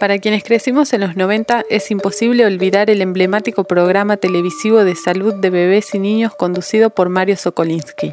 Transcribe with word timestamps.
Para 0.00 0.18
quienes 0.18 0.44
crecimos 0.44 0.92
en 0.92 1.00
los 1.00 1.16
90 1.16 1.64
es 1.70 1.90
imposible 1.90 2.44
olvidar 2.44 2.90
el 2.90 3.00
emblemático 3.00 3.64
programa 3.64 4.16
televisivo 4.16 4.84
de 4.84 4.96
salud 4.96 5.34
de 5.34 5.50
bebés 5.50 5.94
y 5.94 5.98
niños 5.98 6.34
conducido 6.34 6.90
por 6.90 7.08
Mario 7.08 7.36
Sokolinsky. 7.36 8.12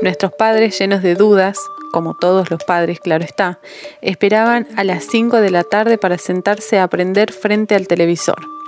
Nuestros 0.00 0.32
padres, 0.32 0.78
llenos 0.78 1.02
de 1.02 1.14
dudas, 1.14 1.58
como 1.92 2.14
todos 2.14 2.50
los 2.50 2.64
padres, 2.64 3.00
claro 3.00 3.24
está, 3.24 3.60
esperaban 4.00 4.66
a 4.76 4.84
las 4.84 5.04
5 5.04 5.40
de 5.40 5.50
la 5.50 5.64
tarde 5.64 5.98
para 5.98 6.18
sentarse 6.18 6.78
a 6.78 6.84
aprender 6.84 7.32
frente 7.32 7.74
al 7.74 7.86
televisor. 7.86 8.61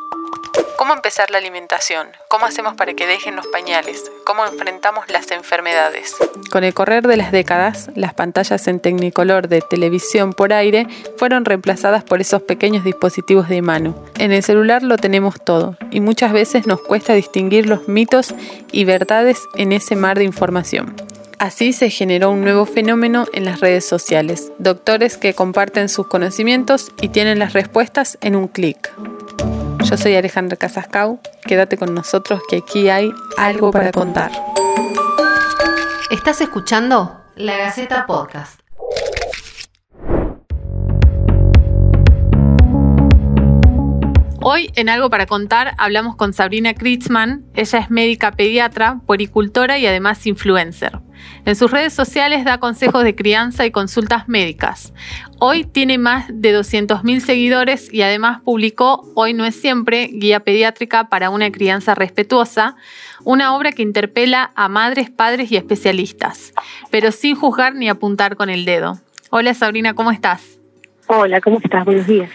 ¿Cómo 0.77 0.93
empezar 0.93 1.31
la 1.31 1.39
alimentación? 1.39 2.09
¿Cómo 2.29 2.47
hacemos 2.47 2.75
para 2.75 2.95
que 2.95 3.07
dejen 3.07 3.37
los 3.37 3.47
pañales? 3.47 4.11
¿Cómo 4.27 4.45
enfrentamos 4.45 5.09
las 5.09 5.31
enfermedades? 5.31 6.17
Con 6.51 6.65
el 6.65 6.75
correr 6.75 7.07
de 7.07 7.17
las 7.17 7.31
décadas, 7.31 7.91
las 7.95 8.13
pantallas 8.15 8.67
en 8.67 8.81
tecnicolor 8.81 9.47
de 9.49 9.61
televisión 9.61 10.33
por 10.33 10.53
aire 10.53 10.89
fueron 11.17 11.45
reemplazadas 11.45 12.03
por 12.03 12.21
esos 12.21 12.43
pequeños 12.43 12.83
dispositivos 12.83 13.49
de 13.49 13.63
mano. 13.63 13.95
En 14.19 14.33
el 14.33 14.43
celular 14.43 14.83
lo 14.83 14.97
tenemos 14.97 15.41
todo 15.41 15.77
y 15.93 16.01
muchas 16.01 16.33
veces 16.33 16.67
nos 16.67 16.81
cuesta 16.81 17.15
distinguir 17.15 17.67
los 17.67 17.87
mitos 17.87 18.35
y 18.73 18.85
verdades 18.85 19.39
en 19.55 19.71
ese 19.71 19.95
mar 19.95 20.19
de 20.19 20.25
información. 20.25 20.97
Así 21.39 21.73
se 21.73 21.91
generó 21.91 22.31
un 22.31 22.43
nuevo 22.43 22.67
fenómeno 22.67 23.27
en 23.33 23.45
las 23.45 23.61
redes 23.61 23.85
sociales, 23.85 24.51
doctores 24.59 25.19
que 25.19 25.35
comparten 25.35 25.89
sus 25.89 26.09
conocimientos 26.09 26.91
y 27.01 27.11
tienen 27.11 27.39
las 27.39 27.53
respuestas 27.53 28.19
en 28.23 28.35
un 28.35 28.49
clic. 28.49 28.93
Yo 29.85 29.99
soy 29.99 30.17
Alejandra 30.17 30.57
Casascau, 30.57 31.21
quédate 31.47 31.77
con 31.77 31.93
nosotros 31.93 32.41
que 32.49 32.57
aquí 32.57 32.89
hay 32.89 33.13
algo 33.37 33.71
para 33.71 33.93
contar. 33.93 34.33
Estás 36.11 36.41
escuchando 36.41 37.21
La 37.37 37.59
Gaceta 37.59 38.07
Podcast. 38.07 38.61
Hoy 44.47 44.71
en 44.77 44.91
Algo 44.91 45.09
para 45.09 45.25
Contar 45.25 45.75
hablamos 45.79 46.17
con 46.17 46.35
Sabrina 46.35 46.75
Kritzman. 46.75 47.47
Ella 47.55 47.79
es 47.79 47.91
médica 47.91 48.33
pediatra, 48.33 49.01
poricultora 49.07 49.79
y 49.79 49.87
además 49.87 50.27
influencer. 50.27 51.01
En 51.47 51.57
sus 51.57 51.71
redes 51.71 51.95
sociales 51.95 52.45
da 52.45 52.59
consejos 52.59 53.05
de 53.05 53.15
crianza 53.15 53.65
y 53.65 53.71
consultas 53.71 54.29
médicas. 54.29 54.93
Hoy 55.47 55.65
tiene 55.65 55.99
más 55.99 56.25
de 56.33 56.59
200.000 56.59 57.21
seguidores 57.21 57.93
y 57.93 58.01
además 58.01 58.41
publicó 58.41 59.07
Hoy 59.15 59.35
no 59.35 59.45
es 59.45 59.55
siempre, 59.55 60.09
Guía 60.11 60.41
Pediátrica 60.41 61.11
para 61.11 61.29
una 61.29 61.53
crianza 61.53 61.95
respetuosa, 61.95 62.77
una 63.25 63.55
obra 63.55 63.73
que 63.73 63.83
interpela 63.83 64.53
a 64.55 64.71
madres, 64.71 65.11
padres 65.11 65.53
y 65.53 65.59
especialistas, 65.59 66.55
pero 66.91 67.13
sin 67.13 67.37
juzgar 67.37 67.75
ni 67.75 67.91
apuntar 67.91 68.37
con 68.37 68.49
el 68.49 68.65
dedo. 68.65 68.99
Hola 69.29 69.53
Sabrina, 69.53 69.93
¿cómo 69.93 70.13
estás? 70.13 70.59
Hola, 71.09 71.43
¿cómo 71.43 71.59
estás? 71.63 71.85
Buenos 71.85 72.07
días. 72.07 72.31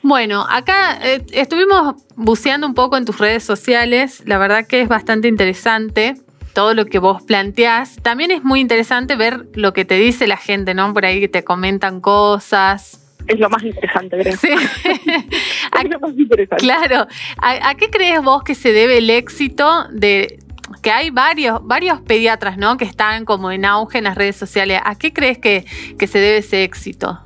Bueno, 0.00 0.46
acá 0.48 1.00
eh, 1.02 1.26
estuvimos 1.32 1.96
buceando 2.14 2.68
un 2.68 2.74
poco 2.74 2.96
en 2.96 3.04
tus 3.04 3.18
redes 3.18 3.42
sociales, 3.42 4.22
la 4.26 4.38
verdad 4.38 4.64
que 4.68 4.80
es 4.80 4.86
bastante 4.86 5.26
interesante 5.26 6.21
todo 6.52 6.74
lo 6.74 6.86
que 6.86 6.98
vos 6.98 7.22
planteás. 7.22 7.96
También 8.02 8.30
es 8.30 8.44
muy 8.44 8.60
interesante 8.60 9.16
ver 9.16 9.46
lo 9.54 9.72
que 9.72 9.84
te 9.84 9.94
dice 9.94 10.26
la 10.26 10.36
gente, 10.36 10.74
¿no? 10.74 10.92
Por 10.92 11.04
ahí 11.04 11.20
que 11.20 11.28
te 11.28 11.44
comentan 11.44 12.00
cosas. 12.00 12.98
Es 13.26 13.38
lo 13.38 13.48
más 13.48 13.62
interesante, 13.62 14.18
creo. 14.18 14.36
Sí. 14.36 14.48
es 14.88 15.90
lo 15.90 16.00
más 16.00 16.16
interesante. 16.16 16.64
Claro. 16.64 17.06
¿A, 17.38 17.74
qué 17.76 17.88
crees 17.90 18.22
vos 18.22 18.42
que 18.42 18.54
se 18.54 18.72
debe 18.72 18.98
el 18.98 19.10
éxito 19.10 19.86
de 19.90 20.38
que 20.82 20.90
hay 20.90 21.10
varios, 21.10 21.60
varios 21.64 22.00
pediatras, 22.00 22.56
¿no? 22.56 22.76
Que 22.76 22.84
están 22.84 23.24
como 23.24 23.52
en 23.52 23.64
auge 23.64 23.98
en 23.98 24.04
las 24.04 24.16
redes 24.16 24.36
sociales. 24.36 24.80
¿A 24.84 24.96
qué 24.96 25.12
crees 25.12 25.38
que, 25.38 25.64
que 25.98 26.06
se 26.06 26.18
debe 26.18 26.38
ese 26.38 26.64
éxito? 26.64 27.20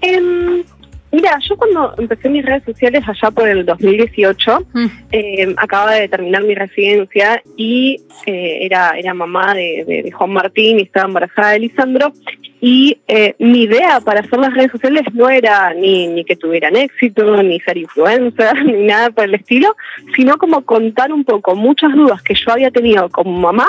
Eh, 0.00 0.64
Mira, 1.10 1.38
yo 1.48 1.56
cuando 1.56 1.94
empecé 1.96 2.28
mis 2.28 2.44
redes 2.44 2.64
sociales 2.64 3.02
allá 3.06 3.30
por 3.30 3.48
el 3.48 3.64
2018, 3.64 4.66
mm. 4.72 4.86
eh, 5.12 5.54
acababa 5.56 5.94
de 5.94 6.08
terminar 6.08 6.42
mi 6.42 6.54
residencia 6.54 7.42
y 7.56 7.96
eh, 8.26 8.58
era, 8.66 8.92
era 8.98 9.14
mamá 9.14 9.54
de, 9.54 10.10
Juan 10.12 10.30
Martín 10.30 10.78
y 10.78 10.82
estaba 10.82 11.06
embarazada 11.08 11.50
de 11.50 11.60
Lisandro. 11.60 12.12
Y 12.60 12.98
eh, 13.06 13.34
mi 13.38 13.62
idea 13.62 14.00
para 14.00 14.20
hacer 14.20 14.38
las 14.38 14.52
redes 14.52 14.72
sociales 14.72 15.04
no 15.12 15.28
era 15.28 15.72
ni, 15.74 16.08
ni 16.08 16.24
que 16.24 16.36
tuvieran 16.36 16.76
éxito, 16.76 17.42
ni 17.42 17.60
ser 17.60 17.76
influencer, 17.76 18.64
ni 18.64 18.84
nada 18.86 19.10
por 19.10 19.24
el 19.24 19.34
estilo, 19.34 19.76
sino 20.16 20.36
como 20.38 20.64
contar 20.64 21.12
un 21.12 21.24
poco 21.24 21.54
muchas 21.54 21.94
dudas 21.94 22.22
que 22.22 22.34
yo 22.34 22.52
había 22.52 22.70
tenido 22.70 23.08
como 23.10 23.30
mamá 23.30 23.68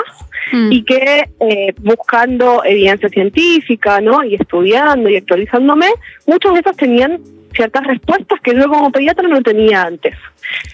mm. 0.52 0.72
y 0.72 0.82
que 0.82 1.28
buscando 1.82 2.64
evidencia 2.64 3.08
científica 3.08 4.00
¿no? 4.00 4.24
y 4.24 4.34
estudiando 4.34 5.08
y 5.08 5.16
actualizándome, 5.16 5.86
muchas 6.26 6.54
de 6.54 6.60
esas 6.60 6.76
tenían 6.76 7.20
ciertas 7.52 7.86
respuestas 7.86 8.40
que 8.40 8.54
yo 8.54 8.68
como 8.68 8.90
pediatra 8.90 9.28
no 9.28 9.42
tenía 9.42 9.82
antes. 9.82 10.14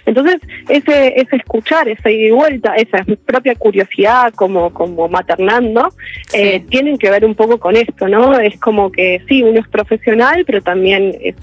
Entonces, 0.05 0.37
ese, 0.69 1.21
ese 1.21 1.37
escuchar, 1.37 1.89
esa 1.89 2.11
ida 2.11 2.29
y 2.29 2.31
vuelta, 2.31 2.75
esa 2.77 3.05
propia 3.25 3.55
curiosidad 3.55 4.33
como, 4.35 4.73
como 4.73 5.09
maternando, 5.09 5.89
eh, 6.33 6.65
tienen 6.69 6.99
que 6.99 7.11
ver 7.11 7.25
un 7.25 7.35
poco 7.35 7.59
con 7.59 7.77
esto, 7.77 8.09
¿no? 8.09 8.39
Es 8.39 8.59
como 8.61 8.91
que 8.91 9.23
sí, 9.29 9.43
uno 9.43 9.61
es 9.61 9.69
profesional, 9.69 10.45
pero 10.47 10.63
también 10.63 11.15
es, 11.21 11.35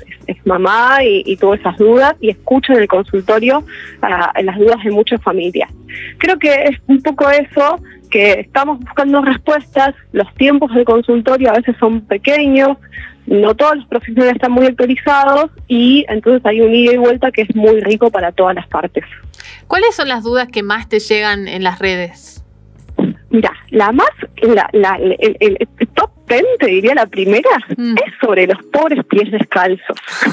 mamá 0.46 1.04
y, 1.04 1.24
y 1.26 1.38
tuvo 1.38 1.54
esas 1.54 1.78
dudas 1.78 2.16
y 2.20 2.30
escucha 2.30 2.74
en 2.74 2.80
el 2.80 2.88
consultorio 2.88 3.64
las 4.02 4.58
dudas 4.58 4.84
de 4.84 4.92
muchas 4.92 5.22
familias. 5.22 5.70
Creo 6.18 6.38
que 6.40 6.54
es 6.54 6.78
un 6.88 7.02
poco 7.02 7.30
eso 7.30 7.80
que 8.10 8.42
estamos 8.42 8.80
buscando 8.80 9.22
respuestas, 9.22 9.96
los 10.12 10.32
tiempos 10.36 10.74
de 10.76 10.86
consultorio 10.86 11.50
a 11.50 11.54
veces 11.54 11.76
son 11.80 12.02
pequeños, 12.02 12.78
no 13.26 13.56
todos 13.56 13.78
los 13.78 13.86
profesionales 13.88 14.36
están 14.36 14.52
muy 14.52 14.66
autorizados 14.66 15.52
y 15.68 16.06
entonces 16.10 16.42
hay 16.46 16.62
un 16.62 16.74
ida 16.74 16.94
y 16.94 16.98
vuelta 16.98 17.32
que 17.32 17.44
es 17.44 17.56
muy 17.56 17.82
rico 17.82 18.12
para 18.12 18.32
todas 18.32 18.56
las 18.56 18.68
partes. 18.68 19.04
¿Cuáles 19.68 19.96
son 19.96 20.08
las 20.08 20.24
dudas 20.24 20.48
que 20.48 20.64
más 20.64 20.90
te 20.90 21.00
llegan 21.00 21.48
en 21.48 21.64
las 21.64 21.80
redes? 21.80 22.44
Mira, 23.30 23.52
la 23.72 23.92
más, 23.92 24.12
la, 24.42 24.70
la, 24.74 24.96
el, 24.96 25.36
el, 25.40 25.88
top 25.96 26.12
ten, 26.34 26.46
te 26.60 26.68
diría 26.68 26.96
la 26.96 27.06
primera, 27.06 27.50
mm. 27.78 27.96
es 28.06 28.14
sobre 28.20 28.48
los 28.48 28.58
pobres 28.72 29.06
pies 29.06 29.32
descalzos. 29.32 29.98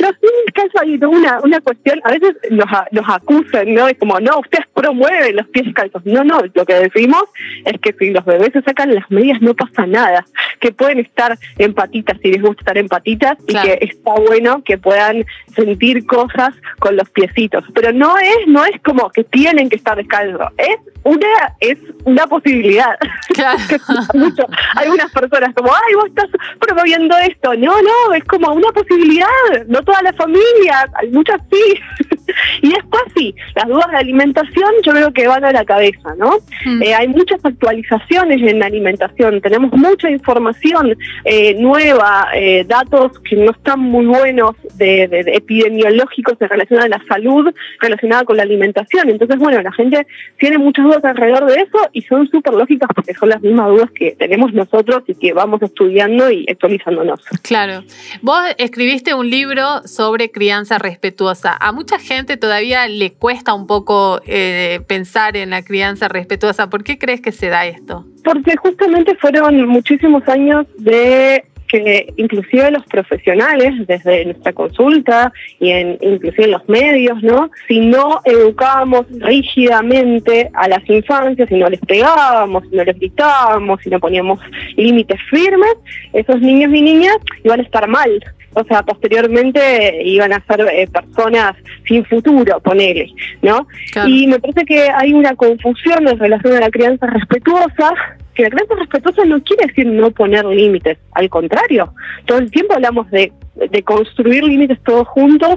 los 0.00 0.16
pies 0.18 0.32
descalzos 0.46 0.82
hay 0.82 0.94
una, 0.96 1.40
una 1.42 1.60
cuestión, 1.60 2.00
a 2.04 2.10
veces 2.10 2.36
los, 2.50 2.66
los 2.90 3.04
acusan, 3.08 3.74
¿no? 3.74 3.86
Es 3.86 3.98
como, 3.98 4.18
no, 4.18 4.40
ustedes 4.40 4.66
promueven 4.74 5.36
los 5.36 5.46
pies 5.48 5.66
descalzos. 5.66 6.04
No, 6.04 6.24
no, 6.24 6.40
lo 6.52 6.66
que 6.66 6.74
decimos 6.74 7.24
es 7.64 7.80
que 7.80 7.94
si 7.98 8.10
los 8.10 8.24
bebés 8.24 8.50
se 8.52 8.62
sacan 8.62 8.94
las 8.94 9.08
medias 9.10 9.40
no 9.40 9.54
pasa 9.54 9.86
nada, 9.86 10.24
que 10.60 10.72
pueden 10.72 10.98
estar 10.98 11.38
en 11.58 11.74
patitas 11.74 12.18
si 12.22 12.32
les 12.32 12.42
gusta 12.42 12.62
estar 12.62 12.78
en 12.78 12.88
patitas 12.88 13.38
y 13.46 13.54
que 13.54 13.78
está 13.82 14.14
bueno 14.14 14.62
que 14.64 14.78
puedan 14.78 15.24
sentir 15.54 16.06
cosas 16.06 16.54
con 16.80 16.96
los 16.96 17.08
piecitos. 17.10 17.64
Pero 17.74 17.92
no 17.92 18.18
es, 18.18 18.48
no 18.48 18.64
es 18.64 18.80
como 18.82 19.10
que 19.10 19.22
tienen 19.24 19.68
que 19.68 19.76
estar 19.76 19.96
descalzos, 19.96 20.48
es 20.58 20.76
una 21.04 21.54
es 21.60 21.78
una 22.04 22.26
posibilidad. 22.26 22.96
Claro. 23.28 23.58
Mucho. 24.14 24.46
Algunas 24.76 25.10
personas 25.12 25.54
como, 25.54 25.72
ay, 25.72 25.94
vos 25.94 26.06
estás 26.06 26.28
promoviendo 26.60 27.16
esto. 27.18 27.54
No, 27.54 27.80
no, 27.82 28.14
es 28.14 28.24
como 28.24 28.52
una 28.52 28.70
posibilidad. 28.72 29.26
No 29.68 29.82
todas 29.82 30.02
las 30.02 30.16
familias, 30.16 30.86
muchas 31.12 31.40
sí. 31.50 31.80
y 32.62 32.68
después 32.68 33.02
sí, 33.16 33.34
las 33.54 33.66
dudas 33.66 33.90
de 33.90 33.98
alimentación 33.98 34.70
yo 34.82 34.92
creo 34.92 35.12
que 35.12 35.28
van 35.28 35.44
a 35.44 35.52
la 35.52 35.64
cabeza, 35.64 36.14
¿no? 36.16 36.38
Mm. 36.64 36.82
Eh, 36.82 36.94
hay 36.94 37.08
muchas 37.08 37.44
actualizaciones 37.44 38.42
en 38.42 38.58
la 38.58 38.66
alimentación, 38.66 39.40
tenemos 39.40 39.72
mucha 39.72 40.10
información 40.10 40.96
eh, 41.24 41.54
nueva, 41.54 42.28
eh, 42.34 42.64
datos 42.66 43.18
que 43.20 43.36
no 43.36 43.50
están 43.50 43.80
muy 43.80 44.06
buenos 44.06 44.54
de, 44.74 45.08
de, 45.08 45.20
epidemiológicos 45.34 46.34
en 46.40 46.48
relación 46.48 46.80
a 46.80 46.88
la 46.88 47.02
salud 47.08 47.52
relacionada 47.80 48.24
con 48.24 48.36
la 48.36 48.42
alimentación. 48.42 49.08
Entonces, 49.10 49.38
bueno, 49.38 49.60
la 49.62 49.72
gente 49.72 50.06
tiene 50.38 50.58
muchas 50.58 50.84
dudas 50.84 51.04
alrededor 51.04 51.46
de 51.46 51.62
eso 51.62 51.78
y 51.92 52.02
son 52.02 52.28
súper 52.28 52.54
lógicas 52.54 52.88
porque 52.94 53.14
son 53.14 53.28
las 53.28 53.40
mismas 53.42 53.68
dudas 53.68 53.90
que 53.94 54.12
tenemos 54.12 54.52
nosotros 54.52 55.02
y 55.06 55.14
que 55.14 55.32
vamos 55.32 55.62
estudiando 55.62 56.30
y 56.30 56.46
actualizándonos. 56.48 57.20
Claro. 57.42 57.84
Vos 58.22 58.40
escribiste 58.58 59.14
un 59.14 59.30
libro 59.30 59.82
sobre 59.86 60.30
crianza 60.30 60.78
respetuosa. 60.78 61.56
A 61.58 61.72
mucha 61.72 61.98
gente 61.98 62.25
todavía 62.36 62.88
le 62.88 63.12
cuesta 63.12 63.54
un 63.54 63.66
poco 63.66 64.20
eh, 64.26 64.80
pensar 64.88 65.36
en 65.36 65.50
la 65.50 65.62
crianza 65.62 66.08
respetuosa. 66.08 66.68
¿Por 66.68 66.82
qué 66.82 66.98
crees 66.98 67.20
que 67.20 67.30
se 67.30 67.48
da 67.48 67.66
esto? 67.66 68.04
Porque 68.24 68.56
justamente 68.56 69.14
fueron 69.16 69.66
muchísimos 69.68 70.26
años 70.28 70.66
de 70.78 71.44
que 71.66 72.12
inclusive 72.16 72.70
los 72.70 72.84
profesionales, 72.86 73.86
desde 73.86 74.24
nuestra 74.24 74.52
consulta 74.52 75.32
y 75.58 75.70
en, 75.70 75.98
inclusive 76.00 76.44
en 76.44 76.50
los 76.52 76.68
medios, 76.68 77.22
¿no? 77.22 77.50
Si 77.68 77.80
no 77.80 78.20
educábamos 78.24 79.06
rígidamente 79.10 80.50
a 80.54 80.68
las 80.68 80.88
infancias, 80.88 81.48
si 81.48 81.56
no 81.56 81.68
les 81.68 81.80
pegábamos, 81.80 82.64
si 82.70 82.76
no 82.76 82.84
les 82.84 82.96
gritábamos, 82.96 83.80
si 83.82 83.90
no 83.90 83.98
poníamos 83.98 84.40
límites 84.76 85.20
firmes, 85.30 85.74
esos 86.12 86.40
niños 86.40 86.72
y 86.74 86.82
niñas 86.82 87.16
iban 87.44 87.60
a 87.60 87.62
estar 87.62 87.88
mal. 87.88 88.10
O 88.58 88.64
sea, 88.64 88.82
posteriormente 88.82 90.02
iban 90.02 90.32
a 90.32 90.42
ser 90.46 90.66
eh, 90.72 90.88
personas 90.88 91.54
sin 91.86 92.06
futuro, 92.06 92.58
ponele, 92.60 93.12
¿no? 93.42 93.68
Y 94.06 94.26
me 94.26 94.40
parece 94.40 94.64
que 94.64 94.88
hay 94.88 95.12
una 95.12 95.34
confusión 95.34 96.08
en 96.08 96.18
relación 96.18 96.54
a 96.54 96.60
la 96.60 96.70
crianza 96.70 97.06
respetuosa 97.06 97.92
que 98.34 98.44
la 98.44 98.50
crianza 98.50 98.74
respetuosa 98.76 99.24
no 99.26 99.42
quiere 99.42 99.66
decir 99.66 99.86
no 99.86 100.10
poner 100.10 100.46
límites, 100.46 100.96
al 101.12 101.28
contrario, 101.28 101.92
todo 102.24 102.38
el 102.38 102.50
tiempo 102.50 102.74
hablamos 102.74 103.10
de 103.10 103.30
de 103.56 103.82
construir 103.82 104.44
límites 104.44 104.78
todos 104.82 105.08
juntos, 105.08 105.56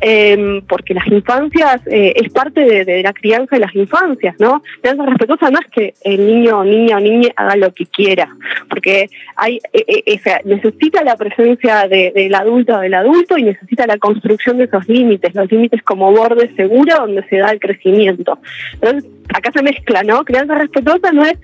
eh, 0.00 0.62
porque 0.68 0.94
las 0.94 1.06
infancias 1.06 1.80
eh, 1.86 2.12
es 2.16 2.30
parte 2.32 2.84
de, 2.84 3.02
la 3.02 3.12
crianza 3.12 3.56
de 3.56 3.60
las 3.60 3.74
infancias, 3.74 4.34
¿no? 4.38 4.62
Crianza 4.80 5.06
respetuosa 5.06 5.50
no 5.50 5.58
es 5.58 5.66
que 5.70 5.94
el 6.02 6.26
niño, 6.26 6.62
niña 6.64 6.96
o 6.96 7.00
niña 7.00 7.30
haga 7.36 7.56
lo 7.56 7.72
que 7.72 7.86
quiera, 7.86 8.28
porque 8.68 9.08
hay 9.36 9.60
eh, 9.72 10.20
necesita 10.44 11.02
la 11.02 11.16
presencia 11.16 11.88
del 11.88 12.34
adulto 12.34 12.76
o 12.76 12.80
del 12.80 12.94
adulto 12.94 13.38
y 13.38 13.44
necesita 13.44 13.86
la 13.86 13.98
construcción 13.98 14.58
de 14.58 14.64
esos 14.64 14.88
límites, 14.88 15.34
los 15.34 15.50
límites 15.50 15.82
como 15.82 16.12
borde 16.12 16.54
seguro 16.54 16.96
donde 16.96 17.26
se 17.28 17.36
da 17.36 17.50
el 17.50 17.60
crecimiento. 17.60 18.38
Entonces, 18.74 19.10
acá 19.34 19.50
se 19.52 19.62
mezcla, 19.62 20.02
¿no? 20.02 20.24
Crianza 20.24 20.54
respetuosa 20.54 21.12
no 21.12 21.24
es 21.24 21.38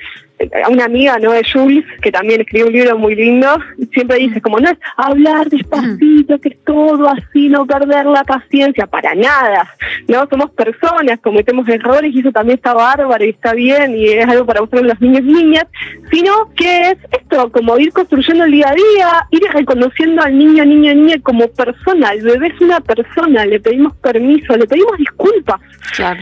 una 0.68 0.84
amiga, 0.84 1.18
¿no? 1.18 1.32
De 1.32 1.42
Jules, 1.50 1.84
que 2.02 2.10
también 2.10 2.40
escribe 2.40 2.66
un 2.66 2.72
libro 2.72 2.98
muy 2.98 3.14
lindo, 3.14 3.48
siempre 3.92 4.18
dice 4.18 4.40
como 4.40 4.58
no 4.58 4.68
es 4.68 4.78
hablar 4.96 5.48
que 5.98 6.48
es 6.48 6.64
todo 6.64 7.08
así, 7.08 7.48
no 7.48 7.66
perder 7.66 8.06
la 8.06 8.24
paciencia, 8.24 8.86
para 8.86 9.14
nada, 9.14 9.68
¿no? 10.08 10.26
Somos 10.28 10.50
personas, 10.50 11.20
cometemos 11.20 11.68
errores 11.68 12.14
y 12.14 12.20
eso 12.20 12.32
también 12.32 12.56
está 12.56 12.74
bárbaro 12.74 13.24
y 13.24 13.30
está 13.30 13.52
bien 13.52 13.96
y 13.96 14.08
es 14.08 14.28
algo 14.28 14.46
para 14.46 14.60
mostrar 14.60 14.84
los 14.84 15.00
niños 15.00 15.22
y 15.22 15.32
niñas, 15.32 15.66
sino 16.10 16.50
que 16.56 16.90
es 16.90 16.98
esto, 17.12 17.50
como 17.52 17.78
ir 17.78 17.92
construyendo 17.92 18.44
el 18.44 18.52
día 18.52 18.68
a 18.68 18.74
día, 18.74 19.26
ir 19.30 19.42
reconociendo 19.52 20.22
al 20.22 20.36
niño, 20.36 20.64
niña, 20.64 20.94
niña 20.94 21.16
como 21.22 21.46
persona, 21.48 22.12
el 22.12 22.22
bebé 22.22 22.48
es 22.48 22.60
una 22.60 22.80
persona, 22.80 23.44
le 23.46 23.60
pedimos 23.60 23.94
permiso, 23.96 24.56
le 24.56 24.66
pedimos 24.66 24.96
disculpas, 24.98 25.60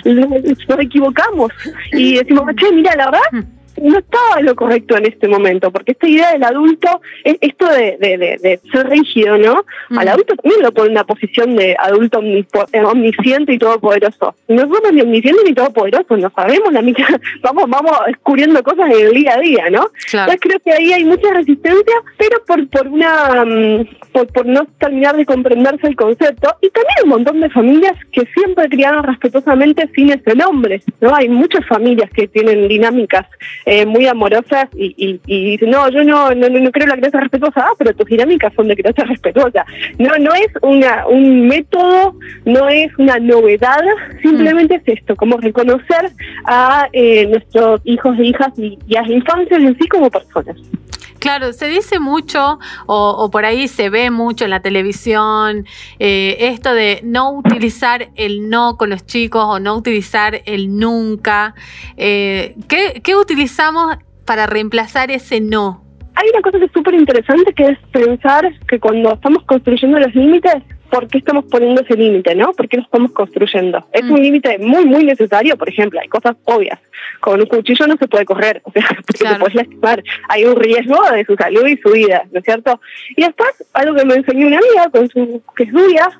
nos, 0.04 0.80
equivocamos 0.80 1.52
y 1.92 2.16
decimos, 2.16 2.44
che, 2.56 2.72
mira, 2.72 2.94
la 2.96 3.10
verdad 3.10 3.46
no 3.82 3.98
estaba 3.98 4.40
lo 4.40 4.54
correcto 4.54 4.96
en 4.96 5.06
este 5.06 5.28
momento, 5.28 5.70
porque 5.70 5.92
esta 5.92 6.08
idea 6.08 6.32
del 6.32 6.44
adulto, 6.44 7.00
esto 7.24 7.66
de, 7.66 7.96
de, 7.98 8.60
ser 8.70 8.88
rígido, 8.88 9.36
¿no? 9.38 9.64
Al 9.96 10.08
adulto 10.08 10.34
también 10.36 10.62
lo 10.62 10.72
pone 10.72 10.88
en 10.88 10.92
una 10.92 11.04
posición 11.04 11.56
de 11.56 11.76
adulto 11.78 12.20
eh, 12.22 12.80
omnisciente 12.84 13.52
y 13.52 13.58
todopoderoso. 13.58 14.34
No 14.48 14.62
somos 14.62 14.92
ni 14.92 15.00
omniscientes 15.00 15.44
ni 15.44 15.54
todopoderosos, 15.54 16.18
no 16.18 16.30
sabemos 16.30 16.72
la 16.72 16.82
mitad, 16.82 17.08
vamos, 17.42 17.68
vamos 17.68 17.92
descubriendo 18.06 18.62
cosas 18.62 18.90
en 18.90 19.06
el 19.06 19.14
día 19.14 19.34
a 19.34 19.40
día, 19.40 19.70
¿no? 19.70 19.90
Entonces 20.12 20.40
creo 20.40 20.60
que 20.60 20.72
ahí 20.72 20.92
hay 20.92 21.04
mucha 21.04 21.32
resistencia, 21.32 21.96
pero 22.16 22.44
por, 22.46 22.68
por 22.68 22.88
una 22.88 23.44
mm, 23.44 23.86
por, 24.12 24.26
por 24.28 24.46
no 24.46 24.66
terminar 24.78 25.16
de 25.16 25.26
comprenderse 25.26 25.86
el 25.88 25.96
concepto, 25.96 26.54
y 26.60 26.70
también 26.70 26.96
un 27.04 27.08
montón 27.08 27.40
de 27.40 27.50
familias 27.50 27.96
que 28.12 28.26
siempre 28.34 28.68
criaron 28.68 29.02
respetuosamente 29.02 29.88
sin 29.94 30.10
ese 30.12 30.34
nombre, 30.34 30.82
¿no? 31.00 31.14
Hay 31.14 31.28
muchas 31.28 31.66
familias 31.66 32.10
que 32.10 32.28
tienen 32.28 32.68
dinámicas 32.68 33.26
eh, 33.66 33.71
muy 33.86 34.06
amorosas 34.06 34.68
y, 34.74 34.94
y, 34.96 35.20
y 35.26 35.50
dicen, 35.52 35.70
no, 35.70 35.88
yo 35.90 36.04
no, 36.04 36.34
no, 36.34 36.48
no 36.48 36.70
creo 36.70 36.86
la 36.86 36.96
crianza 36.96 37.20
respetuosa, 37.20 37.64
ah, 37.66 37.72
pero 37.78 37.94
tus 37.94 38.06
dinámicas 38.06 38.52
son 38.54 38.68
de 38.68 38.76
crianza 38.76 39.04
respetuosa. 39.06 39.64
No, 39.98 40.16
no 40.18 40.34
es 40.34 40.48
una, 40.62 41.06
un 41.06 41.46
método, 41.48 42.14
no 42.44 42.68
es 42.68 42.90
una 42.98 43.18
novedad, 43.18 43.82
simplemente 44.20 44.76
es 44.76 44.98
esto, 44.98 45.16
como 45.16 45.38
reconocer 45.38 46.10
a 46.44 46.88
eh, 46.92 47.26
nuestros 47.26 47.80
hijos 47.84 48.18
e 48.18 48.24
hijas 48.24 48.52
y, 48.58 48.78
y 48.86 48.96
a 48.96 49.02
las 49.02 49.10
infancias 49.10 49.60
en 49.60 49.76
sí 49.78 49.88
como 49.88 50.10
personas. 50.10 50.56
Claro, 51.22 51.52
se 51.52 51.68
dice 51.68 52.00
mucho 52.00 52.58
o, 52.86 53.30
por 53.30 53.44
ahí 53.44 53.68
se 53.68 53.90
ve 53.90 54.10
mucho 54.10 54.42
en 54.42 54.50
la 54.50 54.58
televisión 54.58 55.66
eh, 56.00 56.36
esto 56.40 56.74
de 56.74 56.98
no 57.04 57.30
utilizar 57.30 58.08
el 58.16 58.50
no 58.50 58.76
con 58.76 58.90
los 58.90 59.06
chicos 59.06 59.44
o 59.46 59.60
no 59.60 59.76
utilizar 59.76 60.42
el 60.46 60.76
nunca. 60.76 61.54
Eh, 61.96 62.56
¿qué, 62.66 63.00
¿Qué 63.04 63.14
utilizamos 63.14 63.98
para 64.26 64.48
reemplazar 64.48 65.12
ese 65.12 65.40
no? 65.40 65.84
Hay 66.16 66.28
una 66.30 66.42
cosa 66.42 66.58
que 66.58 66.64
es 66.64 66.72
súper 66.72 66.94
interesante 66.94 67.52
que 67.52 67.68
es 67.68 67.78
pensar 67.92 68.52
que 68.66 68.80
cuando 68.80 69.12
estamos 69.12 69.44
construyendo 69.44 70.00
los 70.00 70.12
límites 70.16 70.56
por 70.92 71.08
qué 71.08 71.16
estamos 71.16 71.46
poniendo 71.46 71.80
ese 71.80 71.96
límite, 71.96 72.34
¿no? 72.34 72.52
¿Por 72.52 72.68
qué 72.68 72.76
lo 72.76 72.82
estamos 72.82 73.12
construyendo? 73.12 73.82
Es 73.92 74.02
un 74.02 74.20
mm. 74.20 74.22
límite 74.22 74.58
muy, 74.58 74.84
muy 74.84 75.04
necesario, 75.04 75.56
por 75.56 75.70
ejemplo, 75.70 75.98
hay 75.98 76.08
cosas 76.08 76.36
obvias. 76.44 76.78
Con 77.18 77.40
un 77.40 77.46
cuchillo 77.46 77.86
no 77.86 77.96
se 77.96 78.06
puede 78.06 78.26
correr, 78.26 78.60
o 78.64 78.70
sea, 78.72 78.86
porque 79.06 79.24
te 79.24 79.34
puedes 79.36 79.54
lastimar. 79.54 80.04
Hay 80.28 80.44
un 80.44 80.54
riesgo 80.54 81.00
de 81.10 81.24
su 81.24 81.34
salud 81.34 81.66
y 81.66 81.78
su 81.78 81.92
vida, 81.92 82.24
¿no 82.30 82.40
es 82.40 82.44
cierto? 82.44 82.78
Y 83.16 83.22
después, 83.22 83.48
algo 83.72 83.94
que 83.94 84.04
me 84.04 84.16
enseñó 84.16 84.48
una 84.48 84.58
amiga 84.58 84.90
con 84.90 85.08
su, 85.08 85.42
que 85.56 85.62
estudia, 85.62 86.10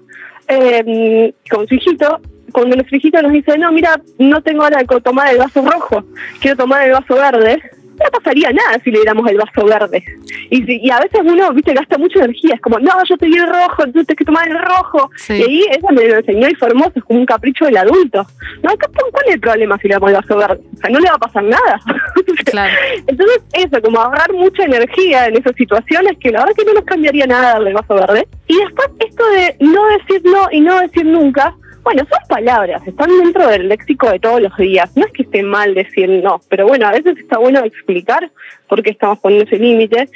eh, 0.48 1.34
con 1.50 1.68
su 1.68 1.74
hijito, 1.74 2.18
cuando 2.50 2.74
nuestro 2.74 2.96
hijito 2.96 3.20
nos 3.20 3.32
dice, 3.32 3.58
no, 3.58 3.72
mira, 3.72 4.00
no 4.18 4.42
tengo 4.42 4.62
ganas 4.62 4.86
de 4.86 5.00
tomar 5.02 5.32
el 5.32 5.38
vaso 5.38 5.62
rojo, 5.62 6.02
quiero 6.40 6.56
tomar 6.56 6.86
el 6.86 6.92
vaso 6.92 7.14
verde, 7.14 7.60
no 7.98 8.10
pasaría 8.10 8.50
nada 8.52 8.78
si 8.82 8.90
le 8.90 8.98
diéramos 8.98 9.28
el 9.30 9.38
vaso 9.38 9.64
verde. 9.64 10.02
Y, 10.50 10.86
y 10.86 10.90
a 10.90 11.00
veces 11.00 11.20
uno, 11.24 11.52
viste, 11.52 11.72
gasta 11.74 11.98
mucha 11.98 12.18
energía. 12.20 12.54
Es 12.54 12.60
como, 12.60 12.78
no, 12.78 12.92
yo 13.08 13.14
estoy 13.14 13.34
el 13.34 13.46
rojo, 13.46 13.84
tú 13.84 13.92
tienes 13.92 14.16
que 14.16 14.24
tomar 14.24 14.48
el 14.48 14.58
rojo. 14.58 15.10
Y 15.28 15.32
ahí 15.32 15.64
ella 15.70 15.88
me 15.90 16.08
lo 16.08 16.16
enseñó 16.16 16.48
y 16.48 16.54
fue 16.54 16.68
hermoso, 16.68 16.92
es 16.96 17.04
como 17.04 17.20
un 17.20 17.26
capricho 17.26 17.64
del 17.64 17.76
adulto. 17.76 18.26
No, 18.62 18.70
¿cuál 19.10 19.24
es 19.26 19.34
el 19.34 19.40
problema 19.40 19.78
si 19.78 19.88
le 19.88 19.94
damos 19.94 20.10
el 20.10 20.16
vaso 20.16 20.36
verde? 20.36 20.60
O 20.74 20.76
sea, 20.78 20.90
no 20.90 20.98
le 20.98 21.08
va 21.08 21.16
a 21.16 21.18
pasar 21.18 21.44
nada. 21.44 21.80
Entonces, 23.06 23.42
eso, 23.52 23.82
como 23.82 24.00
ahorrar 24.00 24.32
mucha 24.32 24.64
energía 24.64 25.26
en 25.26 25.36
esas 25.36 25.54
situaciones 25.56 26.18
que 26.18 26.30
la 26.30 26.40
verdad 26.40 26.54
que 26.56 26.64
no 26.64 26.74
nos 26.74 26.84
cambiaría 26.84 27.26
nada 27.26 27.54
darle 27.54 27.70
el 27.70 27.74
vaso 27.74 27.94
verde. 27.94 28.26
Y 28.46 28.56
después, 28.56 28.88
esto 29.00 29.24
de 29.30 29.56
no 29.60 29.86
decir 29.98 30.22
no 30.24 30.48
y 30.50 30.60
no 30.60 30.80
decir 30.80 31.06
nunca, 31.06 31.54
bueno, 31.82 32.06
son 32.08 32.28
palabras, 32.28 32.86
están 32.86 33.10
dentro 33.18 33.48
del 33.48 33.68
léxico 33.68 34.10
de 34.10 34.18
todos 34.18 34.40
los 34.40 34.56
días. 34.56 34.96
No 34.96 35.04
es 35.04 35.12
que 35.12 35.22
esté 35.22 35.42
mal 35.42 35.74
decir 35.74 36.08
no, 36.08 36.40
pero 36.48 36.66
bueno, 36.66 36.86
a 36.86 36.92
veces 36.92 37.18
está 37.18 37.38
bueno 37.38 37.64
explicar 37.64 38.30
por 38.68 38.82
qué 38.82 38.90
estamos 38.90 39.18
poniendo 39.18 39.46
ese 39.46 39.58
límite. 39.58 40.08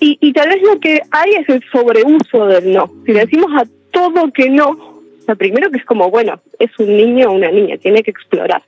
Y, 0.00 0.18
y 0.20 0.32
tal 0.32 0.48
vez 0.48 0.62
lo 0.62 0.80
que 0.80 1.00
hay 1.10 1.34
es 1.34 1.48
el 1.48 1.62
sobreuso 1.70 2.46
del 2.46 2.72
no. 2.72 2.90
Si 3.06 3.12
decimos 3.12 3.50
a 3.56 3.66
todo 3.92 4.32
que 4.32 4.50
no, 4.50 5.02
lo 5.28 5.36
primero 5.36 5.70
que 5.70 5.78
es 5.78 5.84
como, 5.84 6.10
bueno, 6.10 6.40
es 6.58 6.70
un 6.78 6.96
niño 6.96 7.30
o 7.30 7.34
una 7.34 7.50
niña, 7.50 7.76
tiene 7.78 8.02
que 8.02 8.10
explorar. 8.10 8.62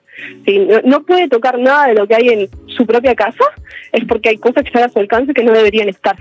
Si 0.45 0.59
no, 0.61 0.81
no, 0.85 1.03
puede 1.03 1.29
tocar 1.29 1.59
nada 1.59 1.89
de 1.89 1.95
lo 1.95 2.07
que 2.07 2.15
hay 2.15 2.29
en 2.29 2.49
su 2.77 2.87
propia 2.87 3.15
casa, 3.15 3.45
es 3.93 4.05
porque 4.05 4.31
hay 4.31 4.39
cosas 4.39 4.63
que 4.63 4.69
están 4.69 4.85
a 4.85 4.89
su 4.89 4.99
alcance 4.99 5.33
que 5.33 5.45
no 5.45 5.53
deberían 5.53 5.89
estar. 5.89 6.17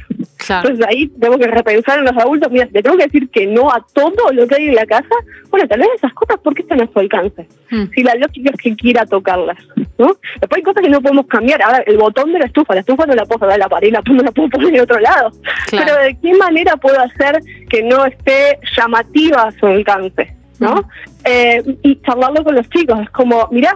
Entonces 0.50 0.85
ahí 0.88 1.07
tengo 1.19 1.38
que 1.38 1.47
repensar 1.47 2.00
en 2.00 2.05
los 2.05 2.17
adultos, 2.17 2.51
mira, 2.51 2.67
le 2.71 2.83
tengo 2.83 2.97
que 2.97 3.05
decir 3.05 3.29
que 3.29 3.47
no 3.47 3.71
a 3.71 3.85
todo 3.94 4.31
lo 4.31 4.47
que 4.47 4.55
hay 4.55 4.67
en 4.67 4.75
la 4.75 4.85
casa, 4.85 5.15
bueno, 5.50 5.67
tal 5.67 5.79
vez 5.79 5.89
esas 5.95 6.13
cosas, 6.13 6.38
¿por 6.39 6.53
qué 6.53 6.63
están 6.63 6.81
a 6.81 6.88
su 6.91 7.00
alcance? 7.00 7.47
Hmm. 7.69 7.85
Si 7.94 8.03
la 8.03 8.15
lógica 8.15 8.51
es 8.53 8.61
que 8.61 8.75
quiera 8.75 9.05
tocarlas, 9.05 9.57
¿no? 9.97 10.15
Después 10.39 10.57
hay 10.57 10.63
cosas 10.63 10.83
que 10.83 10.89
no 10.89 11.01
podemos 11.01 11.27
cambiar. 11.27 11.61
Ahora, 11.61 11.83
el 11.85 11.97
botón 11.97 12.33
de 12.33 12.39
la 12.39 12.45
estufa, 12.45 12.73
la 12.73 12.81
estufa 12.81 13.05
no 13.05 13.15
la 13.15 13.25
puedo 13.25 13.45
dar 13.45 13.55
a 13.55 13.57
la 13.57 13.69
pared, 13.69 13.91
la, 13.91 14.01
no 14.05 14.23
la 14.23 14.31
puedo 14.31 14.50
poner 14.50 14.71
de 14.71 14.81
otro 14.81 15.00
lado. 15.00 15.31
Pero 15.71 15.95
¿de 15.95 16.17
qué 16.21 16.33
manera 16.35 16.75
puedo 16.77 17.00
hacer 17.00 17.39
que 17.69 17.83
no 17.83 18.05
esté 18.05 18.60
llamativa 18.75 19.43
a 19.43 19.51
su 19.51 19.65
alcance? 19.65 20.36
¿no? 20.60 20.75
Hmm. 20.75 20.86
Eh, 21.25 21.77
y 21.83 22.01
charlarlo 22.01 22.43
con 22.43 22.55
los 22.55 22.69
chicos, 22.69 23.00
es 23.01 23.10
como, 23.12 23.48
mira, 23.51 23.75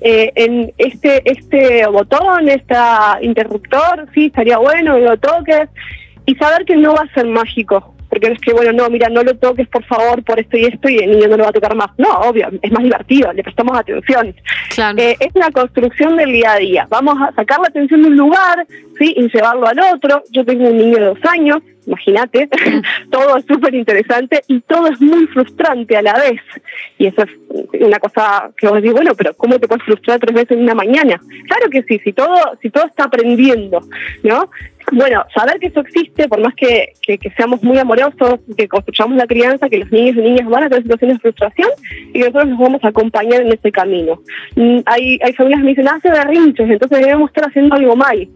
eh, 0.00 0.32
en 0.34 0.72
este 0.78 1.22
este 1.24 1.86
botón, 1.86 2.48
este 2.48 2.74
interruptor, 3.22 4.06
sí, 4.14 4.26
estaría 4.26 4.58
bueno 4.58 4.98
lo 4.98 5.16
toques 5.18 5.68
y 6.26 6.34
saber 6.36 6.64
que 6.64 6.76
no 6.76 6.94
va 6.94 7.02
a 7.02 7.14
ser 7.14 7.26
mágico. 7.26 7.94
Porque 8.18 8.30
no 8.30 8.34
es 8.34 8.40
que, 8.40 8.52
bueno, 8.52 8.72
no, 8.72 8.90
mira, 8.90 9.08
no 9.08 9.22
lo 9.22 9.36
toques 9.36 9.68
por 9.68 9.84
favor 9.84 10.24
por 10.24 10.40
esto 10.40 10.56
y 10.56 10.64
esto 10.64 10.88
y 10.88 10.96
el 10.96 11.12
niño 11.12 11.28
no 11.28 11.36
lo 11.36 11.44
va 11.44 11.50
a 11.50 11.52
tocar 11.52 11.76
más. 11.76 11.90
No, 11.98 12.08
obvio, 12.20 12.48
es 12.60 12.72
más 12.72 12.82
divertido, 12.82 13.32
le 13.32 13.44
prestamos 13.44 13.78
atención. 13.78 14.34
Eh, 14.96 15.16
es 15.20 15.34
una 15.36 15.52
construcción 15.52 16.16
del 16.16 16.32
día 16.32 16.54
a 16.54 16.58
día. 16.58 16.86
Vamos 16.90 17.16
a 17.20 17.32
sacar 17.32 17.60
la 17.60 17.68
atención 17.68 18.02
de 18.02 18.08
un 18.08 18.16
lugar, 18.16 18.66
¿sí? 18.98 19.14
Y 19.16 19.28
llevarlo 19.28 19.68
al 19.68 19.78
otro. 19.94 20.24
Yo 20.32 20.44
tengo 20.44 20.68
un 20.68 20.78
niño 20.78 20.98
de 20.98 21.04
dos 21.04 21.18
años, 21.28 21.58
imagínate, 21.86 22.48
todo 23.12 23.36
es 23.36 23.44
súper 23.46 23.72
interesante 23.74 24.42
y 24.48 24.60
todo 24.62 24.88
es 24.88 25.00
muy 25.00 25.26
frustrante 25.28 25.96
a 25.96 26.02
la 26.02 26.14
vez. 26.14 26.40
Y 26.98 27.06
eso 27.06 27.22
es 27.22 27.30
una 27.80 28.00
cosa 28.00 28.50
que 28.56 28.66
vos 28.66 28.82
decís, 28.82 28.92
bueno, 28.92 29.12
pero 29.16 29.32
¿cómo 29.34 29.60
te 29.60 29.68
puedes 29.68 29.84
frustrar 29.84 30.18
tres 30.18 30.34
veces 30.34 30.56
en 30.56 30.64
una 30.64 30.74
mañana? 30.74 31.20
Claro 31.46 31.70
que 31.70 31.84
sí, 31.84 32.00
si 32.02 32.12
todo, 32.12 32.58
si 32.60 32.70
todo 32.70 32.86
está 32.86 33.04
aprendiendo, 33.04 33.80
¿no? 34.24 34.50
Bueno, 34.92 35.24
saber 35.34 35.58
que 35.60 35.66
eso 35.66 35.80
existe, 35.80 36.28
por 36.28 36.40
más 36.40 36.54
que, 36.54 36.94
que, 37.02 37.18
seamos 37.36 37.62
muy 37.62 37.78
amorosos, 37.78 38.40
que 38.56 38.68
construyamos 38.68 39.16
la 39.16 39.26
crianza, 39.26 39.68
que 39.68 39.78
los 39.78 39.90
niños 39.90 40.16
y 40.16 40.20
niñas 40.20 40.48
van 40.48 40.64
a 40.64 40.68
tener 40.68 40.82
situaciones 40.82 41.16
de 41.16 41.20
frustración 41.20 41.68
y 42.08 42.12
que 42.12 42.18
nosotros 42.20 42.48
los 42.48 42.58
vamos 42.58 42.84
a 42.84 42.88
acompañar 42.88 43.42
en 43.42 43.52
ese 43.52 43.70
camino. 43.70 44.20
Mm, 44.56 44.78
hay, 44.86 45.18
hay 45.22 45.32
familias 45.34 45.60
que 45.60 45.64
me 45.64 45.70
dicen, 45.70 45.88
hace 45.88 46.10
berrinches, 46.10 46.70
entonces 46.70 47.00
debemos 47.00 47.30
estar 47.30 47.48
haciendo 47.48 47.74
algo 47.74 47.96
mal. 47.96 48.28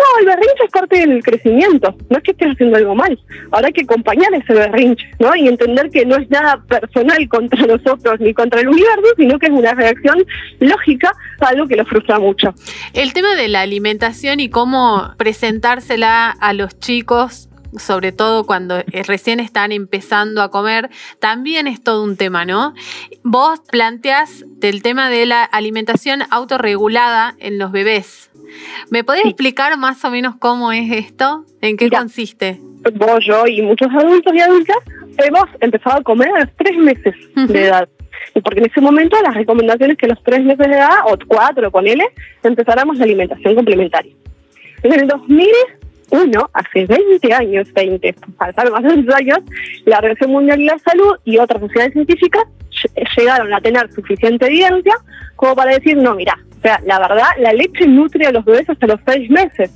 No, 0.00 0.20
el 0.20 0.26
berrinche 0.26 0.64
es 0.64 0.70
parte 0.70 0.98
del 0.98 1.22
crecimiento, 1.22 1.94
no 2.08 2.16
es 2.16 2.22
que 2.22 2.30
estés 2.30 2.52
haciendo 2.52 2.76
algo 2.76 2.94
mal. 2.94 3.18
Ahora 3.50 3.66
hay 3.66 3.72
que 3.72 3.82
acompañar 3.82 4.32
ese 4.32 4.54
berrinche, 4.54 5.06
¿no? 5.18 5.34
Y 5.36 5.46
entender 5.46 5.90
que 5.90 6.06
no 6.06 6.16
es 6.16 6.28
nada 6.30 6.62
personal 6.68 7.28
contra 7.28 7.66
nosotros 7.66 8.18
ni 8.18 8.32
contra 8.32 8.60
el 8.60 8.68
universo, 8.68 9.14
sino 9.16 9.38
que 9.38 9.46
es 9.46 9.52
una 9.52 9.74
reacción 9.74 10.24
lógica 10.60 11.12
a 11.40 11.48
algo 11.48 11.66
que 11.66 11.76
lo 11.76 11.84
frustra 11.84 12.18
mucho. 12.18 12.54
El 12.94 13.12
tema 13.12 13.34
de 13.34 13.48
la 13.48 13.60
alimentación 13.60 14.40
y 14.40 14.48
cómo 14.48 15.14
a 16.04 16.52
los 16.52 16.78
chicos 16.78 17.50
sobre 17.78 18.12
todo 18.12 18.44
cuando 18.44 18.78
eh, 18.78 19.02
recién 19.06 19.40
están 19.40 19.72
empezando 19.72 20.42
a 20.42 20.50
comer, 20.50 20.90
también 21.18 21.66
es 21.66 21.82
todo 21.82 22.02
un 22.02 22.16
tema, 22.16 22.44
¿no? 22.44 22.74
Vos 23.22 23.60
planteas 23.70 24.44
del 24.46 24.82
tema 24.82 25.10
de 25.10 25.26
la 25.26 25.44
alimentación 25.44 26.22
autorregulada 26.30 27.34
en 27.38 27.58
los 27.58 27.72
bebés. 27.72 28.30
¿Me 28.90 29.04
podés 29.04 29.24
explicar 29.26 29.76
más 29.78 30.04
o 30.04 30.10
menos 30.10 30.34
cómo 30.36 30.72
es 30.72 30.90
esto? 30.90 31.44
¿En 31.60 31.76
qué 31.76 31.88
consiste? 31.88 32.58
Vos, 32.94 33.24
yo 33.24 33.46
y 33.46 33.62
muchos 33.62 33.88
adultos 33.92 34.34
y 34.34 34.40
adultas 34.40 34.78
hemos 35.18 35.44
empezado 35.60 35.98
a 35.98 36.02
comer 36.02 36.28
a 36.34 36.40
los 36.40 36.48
tres 36.56 36.76
meses 36.76 37.14
de 37.36 37.64
edad. 37.66 37.88
Porque 38.42 38.60
en 38.60 38.66
ese 38.66 38.80
momento 38.80 39.16
las 39.22 39.34
recomendaciones 39.34 39.96
que 39.96 40.06
los 40.06 40.20
tres 40.22 40.42
meses 40.42 40.66
de 40.66 40.74
edad, 40.74 40.98
o 41.06 41.16
cuatro, 41.28 41.70
con 41.70 41.86
él, 41.86 42.00
empezáramos 42.42 42.98
la 42.98 43.04
alimentación 43.04 43.54
complementaria. 43.54 44.12
En 44.82 44.92
el 44.92 45.06
2001, 46.10 46.50
hace 46.52 46.86
20 46.86 47.32
años, 47.34 47.72
20, 47.72 48.14
pasaron 48.36 48.72
más 48.72 48.82
de 48.82 48.88
20 48.90 49.14
años, 49.14 49.38
la 49.84 49.98
Organización 49.98 50.32
Mundial 50.32 50.58
de 50.58 50.64
la 50.64 50.78
Salud 50.78 51.16
y 51.24 51.38
otras 51.38 51.60
sociedades 51.60 51.92
científicas 51.92 52.44
llegaron 53.16 53.52
a 53.52 53.60
tener 53.60 53.90
suficiente 53.92 54.46
evidencia 54.46 54.94
como 55.36 55.54
para 55.56 55.72
decir, 55.72 55.96
no, 55.96 56.14
mira, 56.14 56.38
o 56.58 56.62
sea, 56.62 56.78
la 56.84 56.98
verdad, 56.98 57.28
la 57.38 57.54
leche 57.54 57.86
nutre 57.86 58.26
a 58.26 58.32
los 58.32 58.44
bebés 58.44 58.68
hasta 58.68 58.86
los 58.86 59.00
seis 59.06 59.30
meses. 59.30 59.70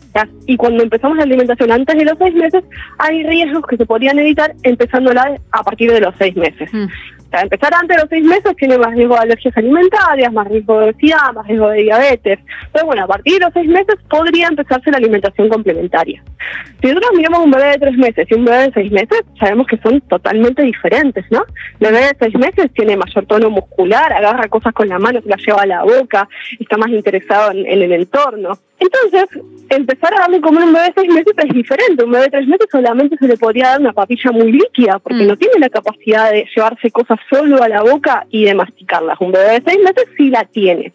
Y 0.47 0.57
cuando 0.59 0.83
empezamos 0.83 1.17
la 1.17 1.23
alimentación 1.23 1.73
antes 1.73 1.97
de 1.97 2.05
los 2.05 2.19
seis 2.19 2.35
meses, 2.35 2.63
hay 2.99 3.23
riesgos 3.23 3.67
que 3.67 3.79
se 3.79 3.87
podrían 3.87 4.19
evitar 4.19 4.55
empezándola 4.63 5.35
a 5.51 5.63
partir 5.63 5.91
de 5.91 6.01
los 6.01 6.15
seis 6.19 6.37
meses. 6.37 6.69
Mm 6.73 6.87
empezar 7.43 7.73
antes 7.75 7.97
de 7.97 8.03
los 8.03 8.11
seis 8.11 8.25
meses 8.25 8.57
tiene 8.57 8.79
más 8.79 8.95
riesgo 8.95 9.15
de 9.15 9.21
alergias 9.21 9.57
alimentarias, 9.57 10.33
más 10.33 10.49
riesgo 10.49 10.79
de 10.79 10.85
obesidad, 10.85 11.33
más 11.35 11.47
riesgo 11.47 11.69
de 11.69 11.83
diabetes. 11.83 12.39
Pero 12.73 12.87
bueno, 12.87 13.05
a 13.05 13.07
partir 13.07 13.35
de 13.35 13.45
los 13.45 13.53
seis 13.53 13.69
meses 13.69 13.97
podría 14.09 14.49
empezarse 14.49 14.91
la 14.91 14.99
alimentación 14.99 15.49
complementaria. 15.49 16.23
Si 16.81 16.89
nosotros 16.89 17.13
miramos 17.17 17.45
un 17.45 17.51
bebé 17.51 17.71
de 17.71 17.79
tres 17.79 17.97
meses 17.97 18.27
y 18.31 18.35
un 18.35 18.45
bebé 18.45 18.65
de 18.65 18.73
seis 18.73 18.93
meses, 18.93 19.23
sabemos 19.39 19.67
que 19.67 19.79
son 19.79 20.01
totalmente 20.03 20.63
diferentes, 20.63 21.25
¿no? 21.31 21.45
El 21.81 21.93
bebé 21.93 22.07
de 22.07 22.17
seis 22.19 22.35
meses 22.39 22.71
tiene 22.75 22.97
mayor 22.97 23.27
tono 23.27 23.51
muscular, 23.51 24.13
agarra 24.13 24.49
cosas 24.49 24.73
con 24.73 24.89
la 24.89 24.99
mano, 24.99 25.21
se 25.23 25.29
las 25.29 25.41
lleva 25.45 25.63
a 25.63 25.67
la 25.67 25.83
boca, 25.83 26.29
está 26.59 26.77
más 26.77 26.91
interesado 26.91 27.53
en, 27.53 27.67
en 27.67 27.83
el 27.83 27.93
entorno. 27.93 28.59
Entonces, 28.79 29.43
empezar 29.71 30.15
a 30.15 30.21
darle 30.21 30.41
comer 30.41 30.65
un 30.65 30.73
bebé 30.73 30.87
de 30.87 30.95
seis 30.97 31.13
meses 31.13 31.33
es 31.37 31.55
diferente. 31.55 32.05
Un 32.05 32.13
bebé 32.13 32.25
de 32.25 32.31
tres 32.31 32.47
meses 32.47 32.67
solamente 32.71 33.17
se 33.17 33.29
le 33.29 33.37
podría 33.37 33.71
dar 33.71 33.81
una 33.81 33.93
papilla 33.93 34.31
muy 34.33 34.53
líquida 34.53 34.99
porque 34.99 35.25
mm. 35.25 35.27
no 35.27 35.37
tiene 35.37 35.59
la 35.59 35.69
capacidad 35.69 36.31
de 36.31 36.47
llevarse 36.55 36.91
cosas 36.91 37.19
solo 37.31 37.63
a 37.63 37.69
la 37.69 37.83
boca 37.83 38.27
y 38.31 38.45
de 38.45 38.55
masticarlas. 38.55 39.21
Un 39.21 39.33
bebé 39.33 39.61
de 39.61 39.63
seis 39.67 39.79
meses 39.83 40.05
sí 40.17 40.31
la 40.31 40.45
tiene. 40.45 40.93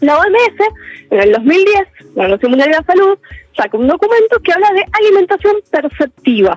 La 0.00 0.16
OMS, 0.16 1.10
en 1.10 1.20
el 1.20 1.32
2010, 1.32 1.74
la 2.14 2.22
Organización 2.22 2.50
Mundial 2.52 2.70
de 2.70 2.76
la 2.76 2.84
Salud, 2.84 3.18
saca 3.56 3.76
un 3.76 3.88
documento 3.88 4.38
que 4.44 4.52
habla 4.52 4.70
de 4.72 4.84
alimentación 4.92 5.56
perceptiva. 5.70 6.56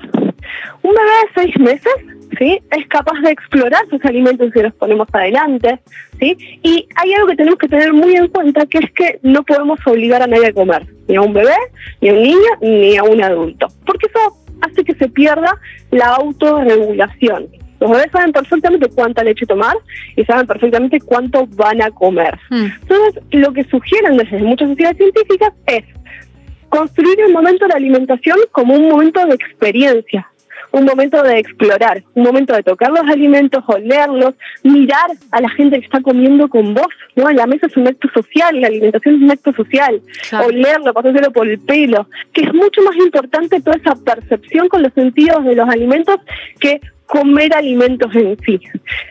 Un 0.84 0.92
bebé 0.92 1.12
de 1.24 1.42
seis 1.42 1.60
meses 1.60 1.94
¿sí? 2.38 2.60
es 2.72 2.88
capaz 2.88 3.20
de 3.22 3.32
explorar 3.32 3.84
sus 3.90 4.04
alimentos 4.06 4.52
si 4.54 4.62
los 4.62 4.74
ponemos 4.76 5.08
adelante. 5.12 5.80
¿sí? 6.20 6.38
Y 6.64 6.88
hay 6.96 7.14
algo 7.14 7.28
que 7.28 7.36
tenemos 7.36 7.60
que 7.60 7.68
tener 7.68 7.94
muy 7.94 8.16
en 8.16 8.28
cuenta, 8.28 8.66
que 8.66 8.80
es 8.80 8.92
que 8.92 9.20
no 9.24 9.44
podemos 9.44 9.80
obligar 9.86 10.22
a 10.22 10.28
nadie 10.28 10.48
a 10.48 10.54
comer, 10.54 10.86
ni 11.08 11.16
a 11.16 11.22
un 11.22 11.34
bebé, 11.34 11.56
ni 12.02 12.10
a 12.10 12.14
un 12.14 12.24
niño, 12.24 12.50
ni 12.62 12.98
a 12.98 13.04
un 13.04 13.22
adulto, 13.24 13.68
porque 13.86 14.08
eso 14.08 14.38
hace 14.62 14.84
que 14.84 14.96
se 14.96 15.10
pierda 15.10 15.58
la 15.92 16.16
autorregulación. 16.16 17.48
Los 17.80 17.90
bebés 17.90 18.12
saben 18.12 18.32
perfectamente 18.32 18.90
cuánta 18.90 19.24
leche 19.24 19.48
tomar 19.48 19.76
y 20.16 20.24
saben 20.24 20.46
perfectamente 20.46 21.00
cuánto 21.02 21.48
van 21.48 21.82
a 21.82 21.90
comer. 21.90 22.38
Hmm. 22.52 22.68
Entonces, 22.84 23.24
lo 23.32 23.52
que 23.54 23.64
sugieren 23.64 24.18
desde 24.18 24.38
muchas 24.38 24.70
sociedades 24.70 24.98
científicas 24.98 25.54
es 25.66 25.84
construir 26.70 27.20
el 27.20 27.34
momento 27.34 27.66
de 27.66 27.70
la 27.70 27.76
alimentación 27.76 28.38
como 28.52 28.76
un 28.76 28.88
momento 28.88 29.26
de 29.26 29.34
experiencia, 29.34 30.31
un 30.72 30.86
momento 30.86 31.22
de 31.24 31.40
explorar, 31.40 32.04
un 32.14 32.24
momento 32.24 32.54
de 32.54 32.64
tocar 32.64 32.90
los 32.92 33.08
alimentos, 33.08 33.64
olerlos, 33.68 34.36
mirar 34.64 35.12
a 35.32 35.42
la 35.42 35.50
gente 35.50 35.80
que 35.80 35.86
está 35.86 36.02
comiendo 36.02 36.48
con 36.48 36.74
vos, 36.74 36.88
¿no? 37.16 37.30
La 37.32 37.46
mesa 37.46 37.68
es 37.68 37.78
un 37.78 37.88
acto 37.88 38.08
social, 38.14 38.60
la 38.60 38.68
alimentación 38.68 39.16
es 39.16 39.22
un 39.22 39.32
acto 39.32 39.54
social, 39.54 40.02
olerlo, 40.46 40.94
pasárselo 40.94 41.32
por 41.32 41.48
el 41.48 41.60
pelo, 41.60 42.08
que 42.34 42.42
es 42.42 42.54
mucho 42.54 42.82
más 42.84 42.96
importante 42.96 43.62
toda 43.62 43.78
esa 43.78 43.96
percepción 43.96 44.68
con 44.68 44.84
los 44.84 44.94
sentidos 44.94 45.44
de 45.46 45.56
los 45.56 45.68
alimentos 45.68 46.18
que 46.60 46.80
comer 47.12 47.54
alimentos 47.54 48.16
en 48.16 48.38
sí. 48.46 48.58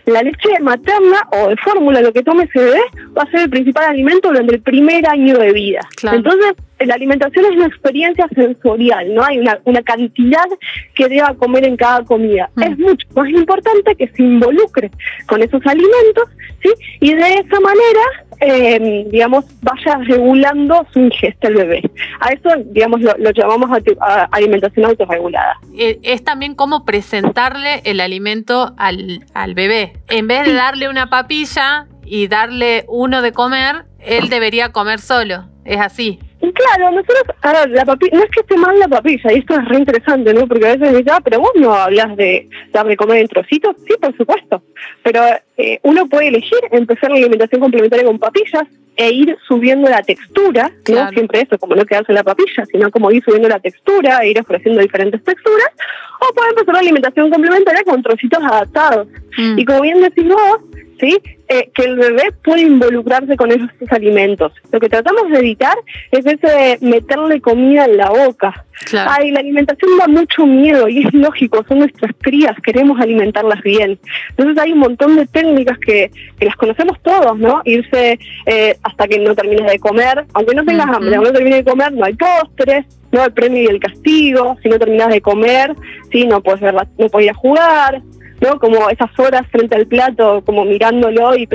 La 0.07 0.23
leche 0.23 0.59
materna 0.61 1.29
o 1.33 1.49
de 1.51 1.57
fórmula, 1.59 2.01
lo 2.01 2.15
que 2.15 2.23
tome 2.23 2.45
ese 2.45 2.59
bebé, 2.59 2.81
va 3.17 3.25
a 3.25 3.31
ser 3.31 3.41
el 3.41 3.51
principal 3.51 3.91
alimento 3.91 4.29
durante 4.29 4.55
el 4.55 4.63
primer 4.63 5.07
año 5.07 5.37
de 5.37 5.53
vida. 5.53 5.81
Entonces, 6.11 6.55
la 6.87 6.95
alimentación 6.95 7.45
es 7.47 7.53
una 7.53 7.67
experiencia 7.67 8.29
sensorial, 8.35 9.15
no 9.15 9.23
hay 9.23 9.39
una, 9.39 9.59
una 9.65 9.83
cantidad 9.83 10.47
que 10.95 11.09
deba 11.09 11.35
comer 11.35 11.65
en 11.65 11.77
cada 11.77 12.05
comida. 12.05 12.51
Mm. 12.57 12.63
Es 12.63 12.79
mucho 12.79 13.07
más 13.15 13.29
importante 13.31 13.95
que 13.97 14.09
se 14.09 14.23
involucre 14.23 14.91
con 15.27 15.43
esos 15.43 15.65
alimentos, 15.67 16.29
¿sí? 16.63 16.71
Y 17.01 17.15
de 17.15 17.35
esa 17.35 17.61
manera 17.61 18.01
eh, 18.41 19.07
digamos, 19.11 19.45
vaya 19.61 19.99
regulando 20.07 20.87
su 20.93 21.01
ingesta 21.01 21.49
el 21.49 21.57
bebé. 21.57 21.83
A 22.21 22.31
eso, 22.31 22.49
digamos, 22.67 23.01
lo, 23.03 23.31
llamamos 23.33 23.71
a, 24.01 24.25
alimentación 24.33 24.87
autorregulada. 24.87 25.59
Eh, 25.77 25.99
es 26.03 26.25
también 26.25 26.55
cómo 26.55 26.87
presentarle 26.87 27.83
el 27.85 28.01
alimento 28.01 28.75
al, 28.79 29.27
al 29.35 29.55
bebé. 29.55 29.93
En 30.09 30.27
vez 30.27 30.47
de 30.47 30.55
darle 30.55 30.89
una 30.89 31.11
papilla 31.11 31.87
y 32.05 32.29
darle 32.29 32.87
uno 32.89 33.21
de 33.21 33.33
comer, 33.33 33.85
él 33.99 34.31
debería 34.31 34.73
comer 34.73 35.01
solo. 35.01 35.45
Es 35.67 35.79
así. 35.79 36.19
Claro, 36.41 36.91
nosotros, 36.91 37.23
ahora, 37.43 37.67
la 37.67 37.85
papilla, 37.85 38.17
no 38.17 38.25
es 38.25 38.31
que 38.31 38.41
esté 38.41 38.57
mal 38.57 38.79
la 38.79 38.89
papilla, 38.89 39.33
y 39.33 39.39
esto 39.39 39.55
es 39.55 39.69
re 39.69 39.77
interesante, 39.77 40.33
¿no? 40.33 40.47
Porque 40.47 40.67
a 40.67 40.77
veces 40.77 40.93
me 40.93 40.99
dicen, 40.99 41.13
ah, 41.13 41.21
pero 41.23 41.41
vos 41.41 41.53
no 41.55 41.75
hablas 41.75 42.17
de 42.17 42.49
darle 42.73 42.97
comer 42.97 43.19
en 43.19 43.29
trocitos. 43.29 43.77
Sí, 43.87 43.95
por 44.01 44.17
supuesto. 44.17 44.63
Pero 45.03 45.23
eh, 45.59 45.81
uno 45.83 46.07
puede 46.07 46.29
elegir 46.29 46.59
empezar 46.73 47.11
la 47.11 47.17
alimentación 47.17 47.61
complementaria 47.61 48.07
con 48.07 48.19
papillas 48.19 48.65
e 48.97 49.11
ir 49.13 49.37
subiendo 49.47 49.89
la 49.89 50.03
textura, 50.03 50.71
no 50.89 51.09
siempre 51.11 51.43
eso, 51.43 51.59
como 51.59 51.75
no 51.75 51.85
quedarse 51.85 52.13
en 52.13 52.17
la 52.17 52.25
papilla, 52.25 52.65
sino 52.67 52.91
como 52.91 53.11
ir 53.11 53.23
subiendo 53.25 53.49
la 53.49 53.59
textura 53.59 54.21
e 54.23 54.31
ir 54.31 54.41
ofreciendo 54.41 54.81
diferentes 54.81 55.23
texturas, 55.25 55.71
o 56.21 56.35
puede 56.35 56.51
empezar 56.51 56.75
la 56.75 56.81
alimentación 56.81 57.31
complementaria 57.31 57.83
con 57.85 58.03
trocitos 58.03 58.43
adaptados. 58.43 59.09
Mm. 59.39 59.59
Y 59.59 59.65
como 59.65 59.81
bien 59.81 60.03
decís 60.03 60.29
vos, 60.29 60.61
¿sí? 61.01 61.19
Eh, 61.49 61.71
que 61.75 61.83
el 61.83 61.97
bebé 61.97 62.31
puede 62.45 62.63
involucrarse 62.63 63.37
con 63.37 63.51
esos 63.51 63.71
alimentos. 63.91 64.53
Lo 64.71 64.79
que 64.79 64.89
tratamos 64.89 65.31
de 65.31 65.39
evitar 65.39 65.77
es 66.13 66.25
ese 66.25 66.79
meterle 66.81 67.41
comida 67.41 67.87
en 67.87 67.97
la 67.97 68.11
boca. 68.11 68.65
Ay, 68.93 69.31
la 69.31 69.41
alimentación 69.41 69.99
da 69.99 70.07
mucho 70.07 70.47
miedo 70.47 70.89
y 70.89 71.07
es 71.07 71.13
lógico, 71.13 71.65
son 71.69 71.81
nuestras 71.81 72.13
crías, 72.21 72.57
queremos 72.63 72.99
alimentarlas 72.99 73.61
bien. 73.63 73.99
Entonces 74.31 74.59
hay 74.59 74.73
un 74.73 74.79
montón 74.79 75.17
de 75.17 75.27
técnicas 75.27 75.79
que, 75.79 76.11
que 76.39 76.47
las 76.47 76.57
conocemos 76.57 76.99
todos, 77.03 77.39
¿no? 77.39 77.61
Irse 77.65 78.19
eh, 78.47 78.77
hasta 78.83 79.07
que 79.07 79.19
no 79.19 79.35
termines 79.35 79.71
de 79.71 79.79
comer, 79.79 80.25
aunque 80.33 80.55
no 80.55 80.65
tengas 80.65 80.87
hambre, 80.87 81.15
aunque 81.15 81.31
no 81.31 81.35
termines 81.35 81.65
de 81.65 81.71
comer, 81.71 81.93
no 81.93 82.05
hay 82.07 82.15
postres, 82.15 82.87
no 83.13 83.25
el 83.25 83.33
premio 83.33 83.63
y 83.63 83.67
el 83.67 83.81
castigo, 83.81 84.57
si 84.63 84.69
no 84.69 84.79
terminas 84.79 85.09
de 85.09 85.21
comer, 85.21 85.75
sí, 86.11 86.27
no 86.27 86.41
puedes 86.41 86.61
ver 86.61 86.75
no 86.75 87.09
puedes 87.09 87.27
ir 87.27 87.31
a 87.31 87.35
jugar, 87.35 88.03
¿no? 88.41 88.59
Como 88.59 88.89
esas 88.91 89.11
horas 89.19 89.47
frente 89.51 89.77
al 89.77 89.87
plato, 89.87 90.43
como 90.45 90.65
mirándolo 90.65 91.35
y, 91.37 91.47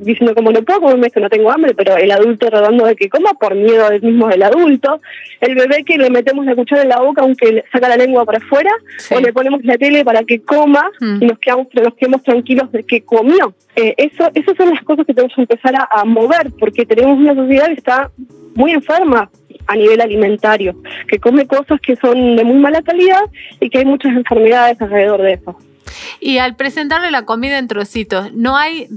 diciendo 0.00 0.34
como 0.34 0.52
no 0.52 0.62
puedo 0.62 0.80
comerme 0.80 1.08
esto, 1.08 1.20
no 1.20 1.30
tengo 1.30 1.50
hambre, 1.50 1.74
pero 1.74 1.96
el 1.96 2.10
adulto 2.10 2.48
tratando 2.48 2.86
de 2.86 2.96
que 2.96 3.08
coma 3.08 3.32
por 3.34 3.54
miedo 3.54 3.90
del 3.90 4.02
mismo 4.02 4.28
del 4.28 4.42
adulto. 4.42 5.00
El 5.40 5.54
bebé 5.54 5.84
que 5.84 5.98
le 5.98 6.10
metemos 6.10 6.46
la 6.46 6.54
cuchara 6.54 6.82
en 6.82 6.88
la 6.88 7.00
boca 7.00 7.22
aunque 7.22 7.64
saca 7.72 7.88
la 7.88 7.96
lengua 7.96 8.24
para 8.24 8.38
afuera, 8.38 8.70
o 9.10 9.20
le 9.20 9.32
ponemos 9.32 9.64
la 9.64 9.76
tele 9.76 10.04
para 10.04 10.22
que 10.24 10.42
coma 10.42 10.90
mm. 11.00 11.22
y 11.22 11.26
nos 11.26 11.38
quedamos, 11.38 11.68
nos 11.74 11.94
quedemos 11.94 12.22
tranquilos 12.22 12.70
de 12.72 12.82
que 12.84 13.02
comió. 13.02 13.54
Eh, 13.76 13.94
eso, 13.96 14.30
esas 14.34 14.56
son 14.56 14.70
las 14.70 14.82
cosas 14.82 15.06
que 15.06 15.14
tenemos 15.14 15.34
que 15.34 15.42
empezar 15.42 15.74
a, 15.76 15.88
a 15.90 16.04
mover, 16.04 16.50
porque 16.58 16.86
tenemos 16.86 17.18
una 17.18 17.34
sociedad 17.34 17.66
que 17.66 17.74
está 17.74 18.10
muy 18.54 18.72
enferma 18.72 19.30
a 19.66 19.76
nivel 19.76 20.00
alimentario, 20.00 20.74
que 21.08 21.18
come 21.18 21.46
cosas 21.46 21.80
que 21.80 21.96
son 21.96 22.36
de 22.36 22.44
muy 22.44 22.58
mala 22.58 22.82
calidad 22.82 23.22
y 23.60 23.70
que 23.70 23.78
hay 23.78 23.84
muchas 23.84 24.12
enfermedades 24.12 24.80
alrededor 24.80 25.22
de 25.22 25.32
eso. 25.34 25.56
Y 26.20 26.38
al 26.38 26.56
presentarle 26.56 27.10
la 27.10 27.24
comida 27.24 27.58
en 27.58 27.68
trocitos, 27.68 28.32
¿no 28.32 28.56
hay 28.56 28.88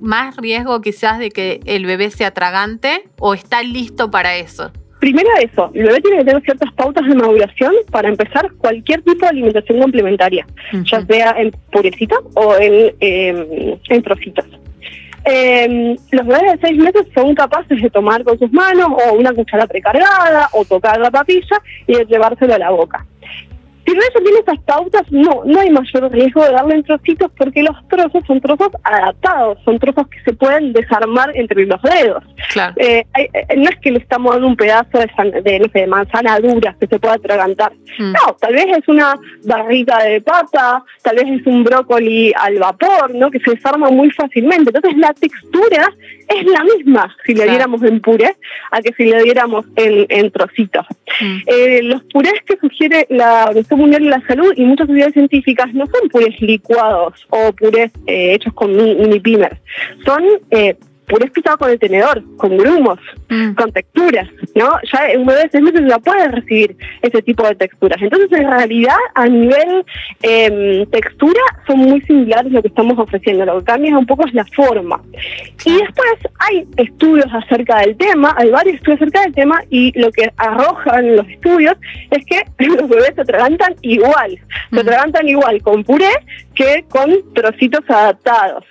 más 0.00 0.36
riesgo 0.36 0.80
quizás 0.80 1.18
de 1.18 1.30
que 1.30 1.60
el 1.64 1.86
bebé 1.86 2.10
sea 2.10 2.30
tragante 2.32 3.04
o 3.18 3.34
está 3.34 3.62
listo 3.62 4.10
para 4.10 4.36
eso? 4.36 4.72
Primero 5.00 5.28
eso, 5.40 5.70
el 5.74 5.84
bebé 5.84 6.00
tiene 6.00 6.18
que 6.18 6.24
tener 6.24 6.42
ciertas 6.42 6.72
pautas 6.72 7.06
de 7.06 7.14
maduración 7.14 7.72
para 7.92 8.08
empezar 8.08 8.50
cualquier 8.54 9.00
tipo 9.02 9.20
de 9.20 9.28
alimentación 9.28 9.80
complementaria, 9.80 10.44
ya 10.72 11.06
sea 11.06 11.36
en 11.38 11.52
purecita 11.70 12.16
o 12.34 12.56
en, 12.56 12.94
em, 12.98 14.02
trocitos. 14.02 14.44
Em, 15.24 15.96
los 16.10 16.26
bebés 16.26 16.52
de 16.52 16.66
seis 16.66 16.78
meses 16.78 17.02
son 17.14 17.34
capaces 17.34 17.80
de 17.80 17.90
tomar 17.90 18.24
con 18.24 18.38
sus 18.38 18.50
manos 18.52 18.88
o 18.88 19.12
una 19.14 19.32
cuchara 19.32 19.66
precargada 19.66 20.48
o 20.52 20.64
tocar 20.64 20.98
la 20.98 21.10
papilla 21.10 21.62
y 21.86 21.94
de 21.94 22.04
llevárselo 22.06 22.54
a 22.54 22.58
la 22.58 22.70
boca. 22.70 23.06
Si 23.88 23.94
el 23.94 24.00
bebé 24.00 24.22
tiene 24.22 24.40
esas 24.40 24.58
pautas, 24.64 25.02
no, 25.10 25.42
no 25.46 25.60
hay 25.60 25.70
mayor 25.70 26.12
riesgo 26.12 26.44
de 26.44 26.52
darle 26.52 26.74
en 26.74 26.82
trocitos 26.82 27.30
porque 27.38 27.62
los 27.62 27.74
trozos 27.88 28.22
son 28.26 28.38
trozos 28.38 28.68
adaptados, 28.84 29.56
son 29.64 29.78
trozos 29.78 30.06
que 30.08 30.20
se 30.24 30.34
pueden 30.34 30.74
desarmar 30.74 31.34
entre 31.34 31.64
los 31.64 31.80
dedos. 31.80 32.22
Eh, 32.76 33.02
eh, 33.16 33.56
no 33.56 33.70
es 33.70 33.76
que 33.80 33.90
le 33.90 33.98
estamos 33.98 34.32
dando 34.32 34.48
un 34.48 34.56
pedazo 34.56 34.98
de, 34.98 35.40
de, 35.40 35.58
no 35.60 35.66
sé, 35.72 35.78
de 35.80 35.86
manzana 35.86 36.38
dura 36.38 36.76
que 36.78 36.86
se 36.86 36.98
pueda 36.98 37.14
atragantar. 37.14 37.72
Mm. 37.98 38.12
No, 38.12 38.34
tal 38.38 38.52
vez 38.52 38.66
es 38.76 38.88
una 38.88 39.18
barrita 39.44 40.02
de 40.02 40.20
papa, 40.20 40.84
tal 41.00 41.16
vez 41.16 41.40
es 41.40 41.46
un 41.46 41.64
brócoli 41.64 42.30
al 42.38 42.58
vapor, 42.58 43.14
¿no? 43.14 43.30
Que 43.30 43.40
se 43.40 43.52
desarma 43.52 43.88
muy 43.88 44.10
fácilmente. 44.10 44.70
Entonces 44.74 44.98
la 44.98 45.14
textura 45.14 45.88
es 46.28 46.44
la 46.44 46.62
misma 46.62 47.16
si 47.24 47.34
le 47.34 47.46
diéramos 47.46 47.82
en 47.82 48.00
puré 48.00 48.36
a 48.70 48.82
que 48.82 48.92
si 48.92 49.04
le 49.04 49.22
diéramos 49.22 49.64
en, 49.76 50.30
trocitos. 50.30 50.86
Mm. 51.20 51.38
Eh, 51.46 51.80
los 51.84 52.02
purés 52.04 52.34
que 52.44 52.58
sugiere 52.58 53.06
la 53.08 53.46
Organización 53.46 53.77
Mundial 53.78 54.02
de 54.02 54.10
la 54.10 54.26
Salud 54.26 54.52
y 54.56 54.64
muchas 54.64 54.88
sociedades 54.88 55.14
científicas 55.14 55.72
no 55.72 55.86
son 55.86 56.08
purés 56.08 56.40
licuados 56.40 57.26
o 57.30 57.52
purés 57.52 57.92
eh, 58.06 58.34
hechos 58.34 58.52
con 58.52 58.76
mini 58.76 59.22
son 60.04 60.24
eh, 60.50 60.76
purés 61.08 61.30
pisados 61.30 61.58
con 61.58 61.70
el 61.70 61.78
tenedor, 61.78 62.22
con 62.36 62.56
grumos, 62.56 62.98
mm. 63.28 63.54
con 63.54 63.72
texturas, 63.72 64.28
¿no? 64.54 64.70
Ya 64.92 65.18
un 65.18 65.26
bebé 65.26 65.44
de 65.44 65.48
seis 65.50 65.64
meses 65.64 65.82
ya 65.88 65.98
puede 65.98 66.28
recibir 66.28 66.76
ese 67.02 67.22
tipo 67.22 67.46
de 67.46 67.54
texturas. 67.54 68.00
Entonces, 68.00 68.30
en 68.32 68.48
realidad, 68.48 68.96
a 69.14 69.26
nivel 69.26 69.84
eh, 70.22 70.86
textura, 70.90 71.40
son 71.66 71.78
muy 71.78 72.00
similares 72.02 72.52
lo 72.52 72.62
que 72.62 72.68
estamos 72.68 72.98
ofreciendo. 72.98 73.44
Lo 73.44 73.58
que 73.58 73.64
cambia 73.64 73.96
un 73.96 74.06
poco 74.06 74.26
es 74.26 74.34
la 74.34 74.44
forma. 74.54 75.00
Y 75.64 75.76
después 75.76 76.12
hay 76.38 76.66
estudios 76.76 77.26
acerca 77.32 77.80
del 77.80 77.96
tema, 77.96 78.34
hay 78.38 78.50
varios 78.50 78.76
estudios 78.76 79.02
acerca 79.02 79.22
del 79.22 79.34
tema, 79.34 79.60
y 79.70 79.98
lo 79.98 80.10
que 80.12 80.30
arrojan 80.36 81.16
los 81.16 81.28
estudios 81.28 81.74
es 82.10 82.24
que 82.26 82.44
los 82.66 82.88
bebés 82.88 83.12
se 83.14 83.22
atragantan 83.22 83.74
igual, 83.82 84.38
se 84.70 84.76
mm. 84.76 84.78
atragantan 84.78 85.28
igual 85.28 85.62
con 85.62 85.84
puré 85.84 86.10
que 86.58 86.84
con 86.88 87.08
trocitos 87.34 87.88
adaptados 87.88 88.64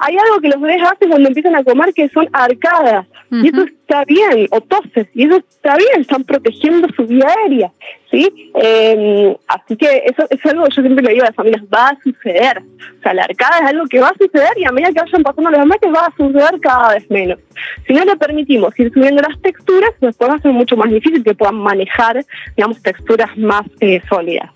hay 0.00 0.16
algo 0.16 0.40
que 0.40 0.48
los 0.48 0.60
bebés 0.60 0.82
hacen 0.82 1.08
cuando 1.08 1.28
empiezan 1.28 1.54
a 1.54 1.64
comer 1.64 1.92
que 1.94 2.08
son 2.08 2.28
arcadas. 2.32 3.06
Y 3.30 3.48
eso 3.48 3.64
está 3.64 4.04
bien, 4.04 4.46
o 4.50 4.60
toses, 4.60 5.08
y 5.12 5.24
eso 5.24 5.36
está 5.36 5.76
bien, 5.76 6.00
están 6.00 6.22
protegiendo 6.22 6.86
su 6.94 7.06
vida 7.06 7.26
aérea. 7.28 7.72
¿sí? 8.08 8.52
Em, 8.54 9.34
así 9.48 9.76
que 9.76 10.04
eso, 10.06 10.26
es 10.30 10.46
algo 10.46 10.64
que 10.64 10.74
yo 10.76 10.82
siempre 10.82 11.04
le 11.04 11.12
digo 11.12 11.24
a 11.24 11.26
las 11.26 11.34
familias, 11.34 11.62
va 11.62 11.88
a 11.88 11.98
suceder. 12.02 12.62
O 12.98 13.02
sea, 13.02 13.14
la 13.14 13.24
arcada 13.24 13.58
es 13.58 13.70
algo 13.70 13.84
que 13.86 14.00
va 14.00 14.08
a 14.08 14.14
suceder 14.16 14.52
y 14.56 14.64
a 14.64 14.70
medida 14.70 14.92
que 14.92 15.00
vayan 15.00 15.22
pasando 15.24 15.50
los 15.50 15.66
meses 15.66 15.90
va 15.92 16.06
a 16.06 16.16
suceder 16.16 16.60
cada 16.60 16.94
vez 16.94 17.10
menos. 17.10 17.40
Si 17.86 17.92
no 17.94 18.04
le 18.04 18.16
permitimos 18.16 18.78
ir 18.78 18.92
subiendo 18.92 19.22
las 19.22 19.40
texturas, 19.42 19.90
después 20.00 20.30
va 20.30 20.34
a 20.34 20.40
ser 20.40 20.52
mucho 20.52 20.76
más 20.76 20.90
difícil 20.90 21.24
que 21.24 21.34
puedan 21.34 21.56
manejar, 21.56 22.24
digamos, 22.56 22.80
texturas 22.80 23.36
más 23.36 23.62
eh, 23.80 24.00
sólidas. 24.08 24.50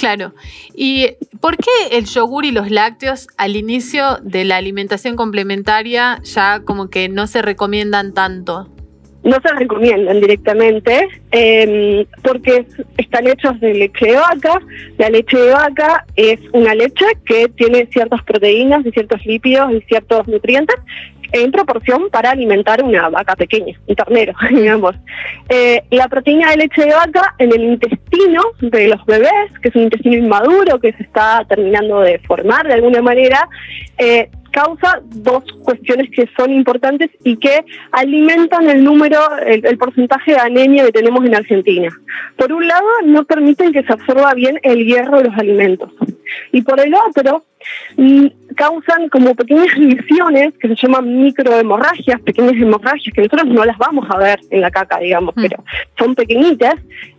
Claro. 0.00 0.32
¿Y 0.74 1.08
por 1.40 1.58
qué 1.58 1.98
el 1.98 2.06
yogur 2.06 2.46
y 2.46 2.52
los 2.52 2.70
lácteos 2.70 3.28
al 3.36 3.54
inicio 3.54 4.16
de 4.22 4.44
la 4.44 4.56
alimentación 4.56 5.14
complementaria 5.14 6.20
ya 6.24 6.60
como 6.64 6.88
que 6.88 7.10
no 7.10 7.26
se 7.26 7.42
recomiendan 7.42 8.14
tanto? 8.14 8.70
No 9.22 9.36
se 9.42 9.52
recomiendan 9.52 10.18
directamente 10.18 11.06
em, 11.32 12.06
porque 12.22 12.64
están 12.96 13.26
hechos 13.26 13.60
de 13.60 13.74
leche 13.74 14.06
de 14.06 14.16
vaca. 14.16 14.62
La 14.96 15.10
leche 15.10 15.36
de 15.36 15.52
vaca 15.52 16.06
es 16.16 16.40
una 16.54 16.74
leche 16.74 17.04
que 17.26 17.48
tiene 17.48 17.86
ciertas 17.92 18.22
proteínas 18.22 18.86
y 18.86 18.92
ciertos 18.92 19.24
lípidos 19.26 19.72
y 19.72 19.82
ciertos 19.82 20.26
nutrientes 20.26 20.76
en 21.32 21.52
proporción 21.52 22.10
para 22.10 22.30
alimentar 22.30 22.82
una 22.82 23.08
vaca 23.08 23.36
pequeña, 23.36 23.78
un 23.86 23.96
ternero, 23.96 24.34
digamos. 24.50 24.94
Eh, 25.48 25.82
la 25.90 26.08
proteína 26.08 26.50
de 26.50 26.58
leche 26.58 26.84
de 26.84 26.92
vaca 26.92 27.34
en 27.38 27.52
el 27.52 27.64
intestino 27.64 28.42
de 28.60 28.88
los 28.88 29.04
bebés, 29.06 29.50
que 29.62 29.68
es 29.68 29.74
un 29.74 29.82
intestino 29.82 30.16
inmaduro 30.16 30.78
que 30.80 30.92
se 30.92 31.02
está 31.02 31.44
terminando 31.48 32.00
de 32.00 32.18
formar 32.20 32.66
de 32.66 32.74
alguna 32.74 33.02
manera, 33.02 33.48
eh, 33.98 34.30
causa 34.50 35.00
dos 35.04 35.44
cuestiones 35.64 36.10
que 36.10 36.28
son 36.36 36.52
importantes 36.52 37.10
y 37.24 37.36
que 37.36 37.64
alimentan 37.92 38.68
el 38.68 38.82
número, 38.82 39.18
el, 39.46 39.64
el, 39.64 39.78
porcentaje 39.78 40.32
de 40.32 40.38
anemia 40.38 40.84
que 40.86 40.92
tenemos 40.92 41.24
en 41.24 41.34
Argentina. 41.36 41.88
Por 42.36 42.52
un 42.52 42.66
lado, 42.66 42.86
no 43.04 43.24
permiten 43.24 43.72
que 43.72 43.82
se 43.82 43.92
absorba 43.92 44.34
bien 44.34 44.58
el 44.62 44.84
hierro 44.84 45.18
de 45.18 45.24
los 45.24 45.38
alimentos. 45.38 45.90
Y 46.52 46.62
por 46.62 46.80
el 46.80 46.94
otro, 46.94 47.44
mm, 47.96 48.26
causan 48.56 49.08
como 49.08 49.34
pequeñas 49.34 49.74
lesiones 49.78 50.54
que 50.58 50.68
se 50.68 50.74
llaman 50.74 51.22
microhemorragias, 51.22 52.20
pequeñas 52.22 52.54
hemorragias 52.54 53.14
que 53.14 53.22
nosotros 53.22 53.46
no 53.46 53.64
las 53.64 53.78
vamos 53.78 54.06
a 54.10 54.18
ver 54.18 54.40
en 54.50 54.60
la 54.60 54.70
caca, 54.70 54.98
digamos, 54.98 55.34
mm. 55.36 55.42
pero 55.42 55.64
son 55.98 56.14
pequeñitas. 56.14 56.74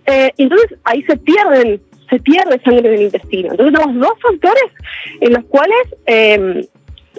Eh, 0.06 0.32
entonces 0.38 0.78
ahí 0.84 1.04
se 1.04 1.18
pierden, 1.18 1.82
se 2.10 2.20
pierde 2.20 2.62
sangre 2.64 2.90
del 2.90 3.02
intestino. 3.04 3.52
Entonces 3.52 3.80
tenemos 3.80 4.08
dos 4.08 4.20
factores 4.22 4.72
en 5.20 5.34
los 5.34 5.46
cuales 5.46 5.96
eh, 6.06 6.68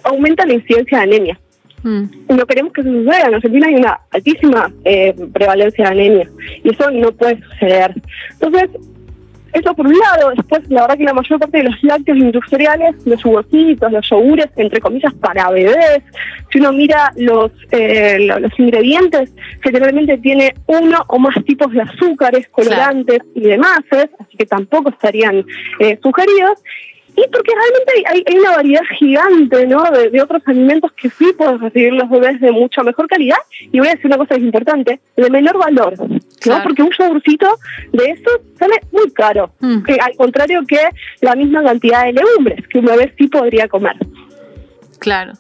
aumenta 0.04 0.46
la 0.46 0.54
incidencia 0.54 0.98
de 0.98 1.04
anemia. 1.04 1.38
Mm. 1.82 2.04
No 2.28 2.46
queremos 2.46 2.72
que 2.72 2.80
eso 2.82 2.90
suceda. 2.90 3.26
En 3.26 3.34
Argentina 3.34 3.66
hay 3.66 3.74
una 3.74 4.00
altísima 4.10 4.72
eh, 4.84 5.14
prevalencia 5.32 5.84
de 5.84 5.90
anemia 5.90 6.30
y 6.62 6.70
eso 6.70 6.90
no 6.90 7.12
puede 7.12 7.40
suceder. 7.42 7.94
Entonces, 8.32 8.70
eso 9.52 9.74
por 9.74 9.86
un 9.86 9.98
lado, 9.98 10.32
después 10.34 10.62
la 10.70 10.82
verdad 10.82 10.98
que 10.98 11.04
la 11.04 11.14
mayor 11.14 11.38
parte 11.38 11.58
de 11.58 11.64
los 11.64 11.82
lácteos 11.82 12.18
industriales, 12.18 12.94
los 13.06 13.22
jugositos, 13.22 13.92
los 13.92 14.08
yogures, 14.08 14.48
entre 14.56 14.80
comillas, 14.80 15.12
para 15.14 15.50
bebés, 15.50 16.02
si 16.50 16.58
uno 16.58 16.72
mira 16.72 17.12
los, 17.16 17.50
eh, 17.70 18.18
los 18.40 18.58
ingredientes, 18.58 19.34
generalmente 19.62 20.18
tiene 20.18 20.54
uno 20.66 21.04
o 21.08 21.18
más 21.18 21.34
tipos 21.44 21.70
de 21.72 21.82
azúcares, 21.82 22.48
colorantes 22.48 23.20
y 23.34 23.40
demás, 23.40 23.80
así 23.90 24.36
que 24.36 24.46
tampoco 24.46 24.90
estarían 24.90 25.44
eh, 25.80 25.98
sugeridos. 26.02 26.62
Y 27.14 27.28
porque 27.30 27.52
realmente 27.52 27.92
hay, 28.08 28.24
hay, 28.26 28.38
una 28.38 28.56
variedad 28.56 28.82
gigante 28.98 29.66
¿no? 29.66 29.84
De, 29.90 30.22
otros 30.22 30.42
alimentos 30.46 30.92
que 30.92 31.10
sí 31.10 31.32
pueden 31.36 31.60
recibir 31.60 31.92
los 31.92 32.08
bebés 32.08 32.40
de 32.40 32.50
mucha 32.52 32.82
mejor 32.82 33.06
calidad. 33.06 33.36
Y 33.70 33.78
voy 33.78 33.88
a 33.88 33.92
decir 33.92 34.06
una 34.06 34.16
cosa 34.16 34.34
que 34.34 34.40
es 34.40 34.46
importante, 34.46 35.00
de 35.16 35.30
menor 35.30 35.58
valor. 35.58 35.94
¿no? 35.98 36.62
Porque 36.62 36.82
un 36.82 36.90
yogurcito 36.98 37.58
de 37.92 38.04
esos 38.10 38.40
sale 38.58 38.80
muy 38.90 39.10
caro. 39.12 39.52
Mm. 39.60 39.82
al 40.00 40.16
contrario 40.16 40.62
que 40.66 40.80
la 41.20 41.34
misma 41.34 41.62
cantidad 41.62 42.04
de 42.04 42.14
legumbres 42.14 42.66
que 42.68 42.78
un 42.78 42.86
bebé 42.86 43.14
sí 43.18 43.28
podría 43.28 43.68
comer. 43.68 43.96
Claro. 44.98 45.32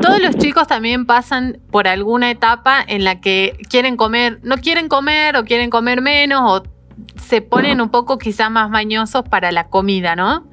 Todos 0.00 0.20
los 0.22 0.36
chicos 0.38 0.66
también 0.66 1.04
pasan 1.04 1.58
por 1.70 1.86
alguna 1.86 2.30
etapa 2.30 2.82
en 2.86 3.04
la 3.04 3.20
que 3.20 3.58
quieren 3.68 3.96
comer, 3.96 4.38
no 4.42 4.56
quieren 4.56 4.88
comer 4.88 5.36
o 5.36 5.44
quieren 5.44 5.68
comer 5.68 6.00
menos 6.00 6.40
o 6.44 6.62
se 7.26 7.40
ponen 7.40 7.80
un 7.80 7.90
poco 7.90 8.18
quizá 8.18 8.48
más 8.50 8.70
mañosos 8.70 9.28
para 9.28 9.50
la 9.50 9.68
comida, 9.68 10.14
¿no? 10.14 10.48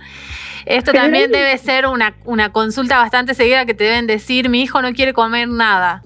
Esto 0.65 0.91
también 0.91 1.31
debe 1.31 1.57
ser 1.57 1.85
una, 1.85 2.15
una 2.25 2.51
consulta 2.51 2.97
bastante 2.97 3.33
seguida 3.33 3.65
que 3.65 3.73
te 3.73 3.83
deben 3.83 4.07
decir, 4.07 4.49
mi 4.49 4.61
hijo 4.61 4.81
no 4.81 4.93
quiere 4.93 5.13
comer 5.13 5.47
nada. 5.47 6.01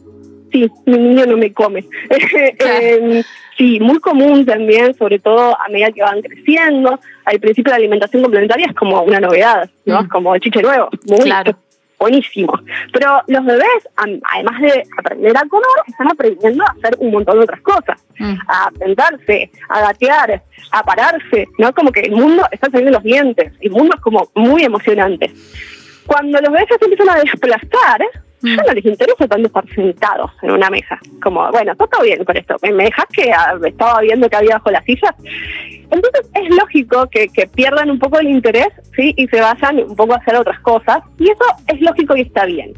Sí, 0.52 0.70
mi 0.86 0.98
niño 0.98 1.26
no 1.26 1.38
me 1.38 1.54
come. 1.54 1.86
Em, 2.60 3.24
sí, 3.58 3.80
muy 3.80 4.00
común 4.00 4.46
también, 4.46 4.94
sobre 4.96 5.20
todo 5.20 5.56
a 5.60 5.70
medida 5.70 5.92
que 5.92 6.02
van 6.02 6.22
creciendo. 6.22 7.00
Al 7.26 7.40
principio 7.40 7.72
la 7.72 7.78
alimentación 7.78 8.24
complementaria 8.24 8.68
es 8.68 8.76
como 8.76 9.02
una 9.02 9.20
novedad, 9.20 9.70
¿no? 9.86 10.02
Mm. 10.02 10.04
Es 10.04 10.10
como 10.10 10.36
el 10.36 10.42
chiche 10.42 10.62
nuevo. 10.62 10.90
Muy 11.08 11.20
claro 11.22 11.56
buenísimo. 12.00 12.54
Pero 12.94 13.22
los 13.28 13.46
bebés, 13.46 13.90
además 13.96 14.62
de 14.62 14.84
aprender 14.98 15.38
a 15.38 15.48
comer, 15.48 15.68
están 15.88 16.12
aprendiendo 16.12 16.64
a 16.64 16.72
hacer 16.72 16.96
un 17.00 17.12
montón 17.12 17.38
de 17.38 17.44
otras 17.44 17.62
cosas. 17.62 18.04
Mm. 18.20 18.36
A 18.48 18.72
sentarse, 18.80 19.52
a 19.70 19.82
gatear, 19.82 20.44
a 20.72 20.84
pararse, 20.84 21.48
¿no? 21.58 21.74
Como 21.74 21.92
que 21.92 22.02
el 22.02 22.12
mundo 22.12 22.44
está 22.52 22.70
saliendo 22.70 22.92
los 22.92 23.04
dientes. 23.04 23.54
El 23.60 23.72
mundo 23.72 23.96
es 23.96 24.02
como 24.02 24.30
muy 24.36 24.64
emocionante. 24.64 25.32
Cuando 26.06 26.40
los 26.40 26.52
bebés 26.52 26.68
se 26.70 26.86
empiezan 26.86 27.10
a 27.10 27.20
desplazar, 27.20 28.02
ya 28.42 28.64
no 28.64 28.74
les 28.74 28.86
interesa 28.86 29.28
tanto 29.28 29.48
estar 29.48 29.68
sentados 29.74 30.32
en 30.42 30.52
una 30.52 30.70
mesa. 30.70 31.00
Como, 31.22 31.50
bueno, 31.52 31.76
todo 31.76 32.04
bien 32.04 32.24
con 32.24 32.38
esto. 32.38 32.56
¿Me 32.62 32.86
dejas 32.86 33.06
que 33.14 33.32
ah, 33.32 33.56
estaba 33.66 34.02
viendo 34.02 34.30
que 34.30 34.36
había 34.36 34.56
bajo 34.56 34.72
la 34.72 34.84
silla? 34.84 35.16
Entonces 35.90 36.30
es 36.34 36.56
lógico 36.56 37.08
que, 37.10 37.30
que, 37.30 37.48
pierdan 37.48 37.90
un 37.90 38.00
poco 38.00 38.20
el 38.20 38.30
interés 38.30 38.68
¿sí? 38.96 39.14
y 39.18 39.28
se 39.28 39.40
vayan 39.40 39.80
un 39.80 39.96
poco 39.96 40.14
a 40.14 40.18
hacer 40.18 40.36
otras 40.36 40.60
cosas. 40.62 41.00
Y 41.18 41.30
eso 41.30 41.44
es 41.68 41.82
lógico 41.82 42.16
y 42.16 42.22
está 42.22 42.46
bien. 42.46 42.74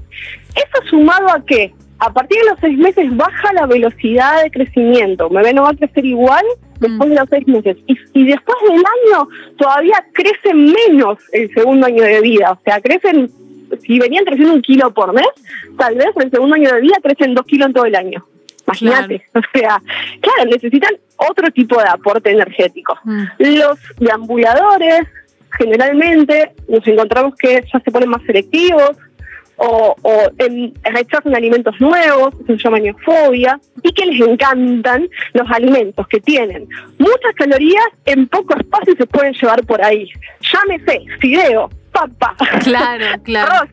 Eso 0.56 0.90
sumado 0.90 1.30
a 1.30 1.44
que 1.46 1.74
a 2.00 2.14
partir 2.14 2.40
de 2.40 2.50
los 2.50 2.60
seis 2.62 2.78
meses 2.78 3.16
baja 3.16 3.54
la 3.54 3.66
velocidad 3.66 4.44
de 4.44 4.52
crecimiento. 4.52 5.28
Un 5.28 5.36
bebé 5.36 5.54
no 5.54 5.64
va 5.64 5.72
a 5.72 5.76
crecer 5.76 6.06
igual 6.06 6.46
después 6.80 7.10
de 7.10 7.16
los 7.16 7.30
seis 7.30 7.48
meses. 7.48 7.78
Y, 7.88 7.98
y 8.14 8.26
después 8.26 8.58
del 8.70 8.78
año 8.78 9.28
todavía 9.58 10.06
crece 10.14 10.54
menos 10.54 11.18
el 11.34 11.54
segundo 11.54 11.88
año 11.88 12.04
de 12.04 12.22
vida. 12.22 12.54
O 12.54 12.60
sea, 12.64 12.80
crecen 12.80 13.30
si 13.82 14.00
venían 14.00 14.26
creciendo 14.26 14.54
un 14.54 14.62
kilo 14.62 14.94
por 14.94 15.14
mes, 15.14 15.28
tal 15.78 15.96
vez 15.96 16.08
en 16.16 16.24
el 16.24 16.32
segundo 16.32 16.56
año 16.56 16.72
de 16.74 16.82
vida 16.82 16.98
crecen 17.02 17.36
dos 17.36 17.46
kilos 17.46 17.68
en 17.68 17.74
todo 17.74 17.86
el 17.86 17.96
año. 17.96 18.26
Imagínate, 18.66 19.24
o 19.34 19.42
sea, 19.54 19.82
claro, 20.22 20.50
necesitan 20.50 20.96
otro 21.18 21.50
tipo 21.52 21.80
de 21.82 21.88
aporte 21.88 22.32
energético. 22.32 22.98
Mm. 23.04 23.24
Los 23.40 23.80
deambuladores, 23.98 25.02
generalmente, 25.58 26.52
nos 26.68 26.86
encontramos 26.88 27.36
que 27.36 27.64
ya 27.72 27.80
se 27.80 27.92
ponen 27.92 28.10
más 28.10 28.22
selectivos, 28.24 28.98
o, 29.60 29.96
em, 30.38 30.72
rechazan 30.84 31.36
alimentos 31.36 31.76
nuevos, 31.82 32.34
se 32.48 32.58
llama 32.58 32.80
neofobia, 32.80 33.60
y 33.84 33.92
que 33.92 34.06
les 34.06 34.22
encantan 34.22 35.10
los 35.34 35.52
alimentos 35.52 36.08
que 36.08 36.20
tienen 36.22 36.68
muchas 36.98 37.34
calorías 37.36 37.86
en 38.06 38.28
poco 38.28 38.56
espacio 38.56 38.96
se 38.96 39.06
pueden 39.06 39.34
llevar 39.34 39.66
por 39.66 39.84
ahí. 39.84 40.10
Llámese 40.42 41.04
fideo, 41.20 41.70
papa, 42.08 42.48
claro, 42.64 43.06
claro 43.24 43.70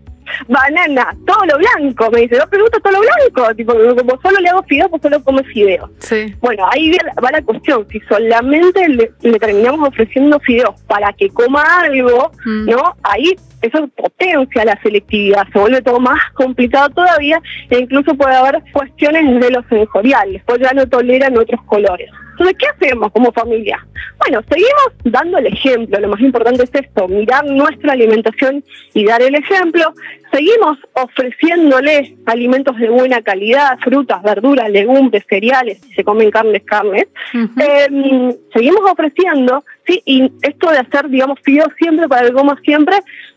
banana, 0.49 1.15
todo 1.27 1.45
lo 1.47 1.59
blanco. 1.59 2.11
Me 2.11 2.23
dice, 2.23 2.39
no, 2.39 2.45
pero 2.51 2.65
gusta 2.65 2.81
todo 2.81 2.95
lo 2.95 3.01
blanco. 3.01 3.55
Tipo, 3.55 3.73
como 3.73 4.21
solo 4.21 4.41
le 4.41 4.49
hago 4.49 4.63
fideo, 4.65 4.89
pues 4.89 5.03
solo 5.03 5.23
come 5.23 5.43
fideo. 5.45 5.91
Sí. 5.99 6.35
Bueno, 6.41 6.67
ahí 6.71 6.97
va 7.23 7.31
la 7.31 7.43
cuestión. 7.43 7.87
Si 7.91 8.01
solamente 8.01 8.89
le, 8.89 9.39
terminamos 9.39 9.89
ofreciendo 9.89 10.39
fideos 10.41 10.81
para 10.83 11.13
que 11.13 11.29
coma 11.31 11.63
algo, 11.81 12.31
mm. 12.45 12.71
¿no? 12.71 12.97
Ahí 13.03 13.37
eso 13.67 13.89
potencia 13.89 14.65
la 14.65 14.79
selectividad, 14.83 15.47
se 15.53 15.59
vuelve 15.59 15.83
todo 15.83 16.01
más 16.01 16.21
complicado 16.35 16.89
todavía 16.91 17.41
e 17.71 17.79
incluso 17.79 18.15
puede 18.15 18.37
haber 18.37 18.63
cuestiones 18.73 19.41
de 19.41 19.51
los 19.51 19.65
sensoriales, 19.67 20.43
pues 20.47 20.61
ya 20.61 20.73
no 20.73 20.87
toleran 20.89 21.37
otros 21.37 21.63
colores. 21.65 22.11
Entonces, 22.39 22.57
¿qué 22.59 22.67
hacemos 22.67 23.11
como 23.13 23.33
familia? 23.33 23.79
Bueno, 24.19 24.43
seguimos 24.51 24.93
dando 25.05 25.39
el 25.39 25.47
ejemplo, 25.47 25.99
lo 25.99 26.09
más 26.09 26.21
importante 26.21 26.65
es 26.65 26.71
esto, 26.75 27.09
mirar 27.09 27.47
nuestra 27.47 27.95
alimentación 27.95 28.63
y 28.93 29.07
dar 29.07 29.23
el 29.23 29.35
ejemplo. 29.35 29.95
Seguimos 30.31 30.77
ofreciéndole 30.93 32.15
alimentos 32.27 32.77
de 32.77 32.91
buena 32.91 33.23
calidad, 33.23 33.79
frutas, 33.83 34.23
verduras, 34.23 34.69
legumbres, 34.69 35.25
cereales, 35.29 35.81
si 35.81 35.95
se 35.95 36.05
comen 36.05 36.31
carnes, 36.31 36.63
carnes. 36.65 37.07
Em, 37.33 38.33
seguimos 38.53 38.83
ofreciendo, 38.91 39.65
sí, 39.87 40.03
y 40.05 40.31
esto 40.43 40.71
de 40.71 40.79
hacer, 40.79 41.09
digamos, 41.09 41.39
fideos 41.43 41.73
siempre 41.79 42.07
para 42.07 42.27
el 42.27 42.35
goma 42.35 42.61
siempre, 42.63 42.97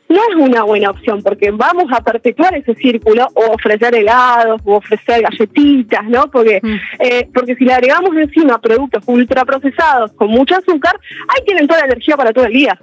no 0.10 0.22
es 0.28 0.36
una 0.36 0.64
buena 0.64 0.90
opción 0.90 1.22
porque 1.22 1.52
vamos 1.52 1.86
a 1.92 2.02
perpetuar 2.02 2.56
ese 2.56 2.74
círculo 2.76 3.28
o 3.36 3.54
ofrecer 3.54 3.94
helados 3.94 4.60
o 4.66 4.78
ofrecer 4.78 5.22
galletitas, 5.22 6.04
¿no? 6.06 6.30
Porque 6.32 6.60
mm. 6.62 6.76
eh, 7.00 7.30
porque 7.32 7.56
si 7.56 7.64
le 7.64 7.74
agregamos 7.74 8.16
encima 8.18 8.60
productos 8.60 9.04
ultraprocesados 9.06 10.12
con 10.14 10.30
mucho 10.30 10.56
azúcar, 10.56 11.00
ahí 11.28 11.46
tienen 11.46 11.68
toda 11.68 11.82
la 11.82 11.86
energía 11.86 12.18
para 12.18 12.34
todo 12.34 12.46
el 12.46 12.54
día. 12.54 12.80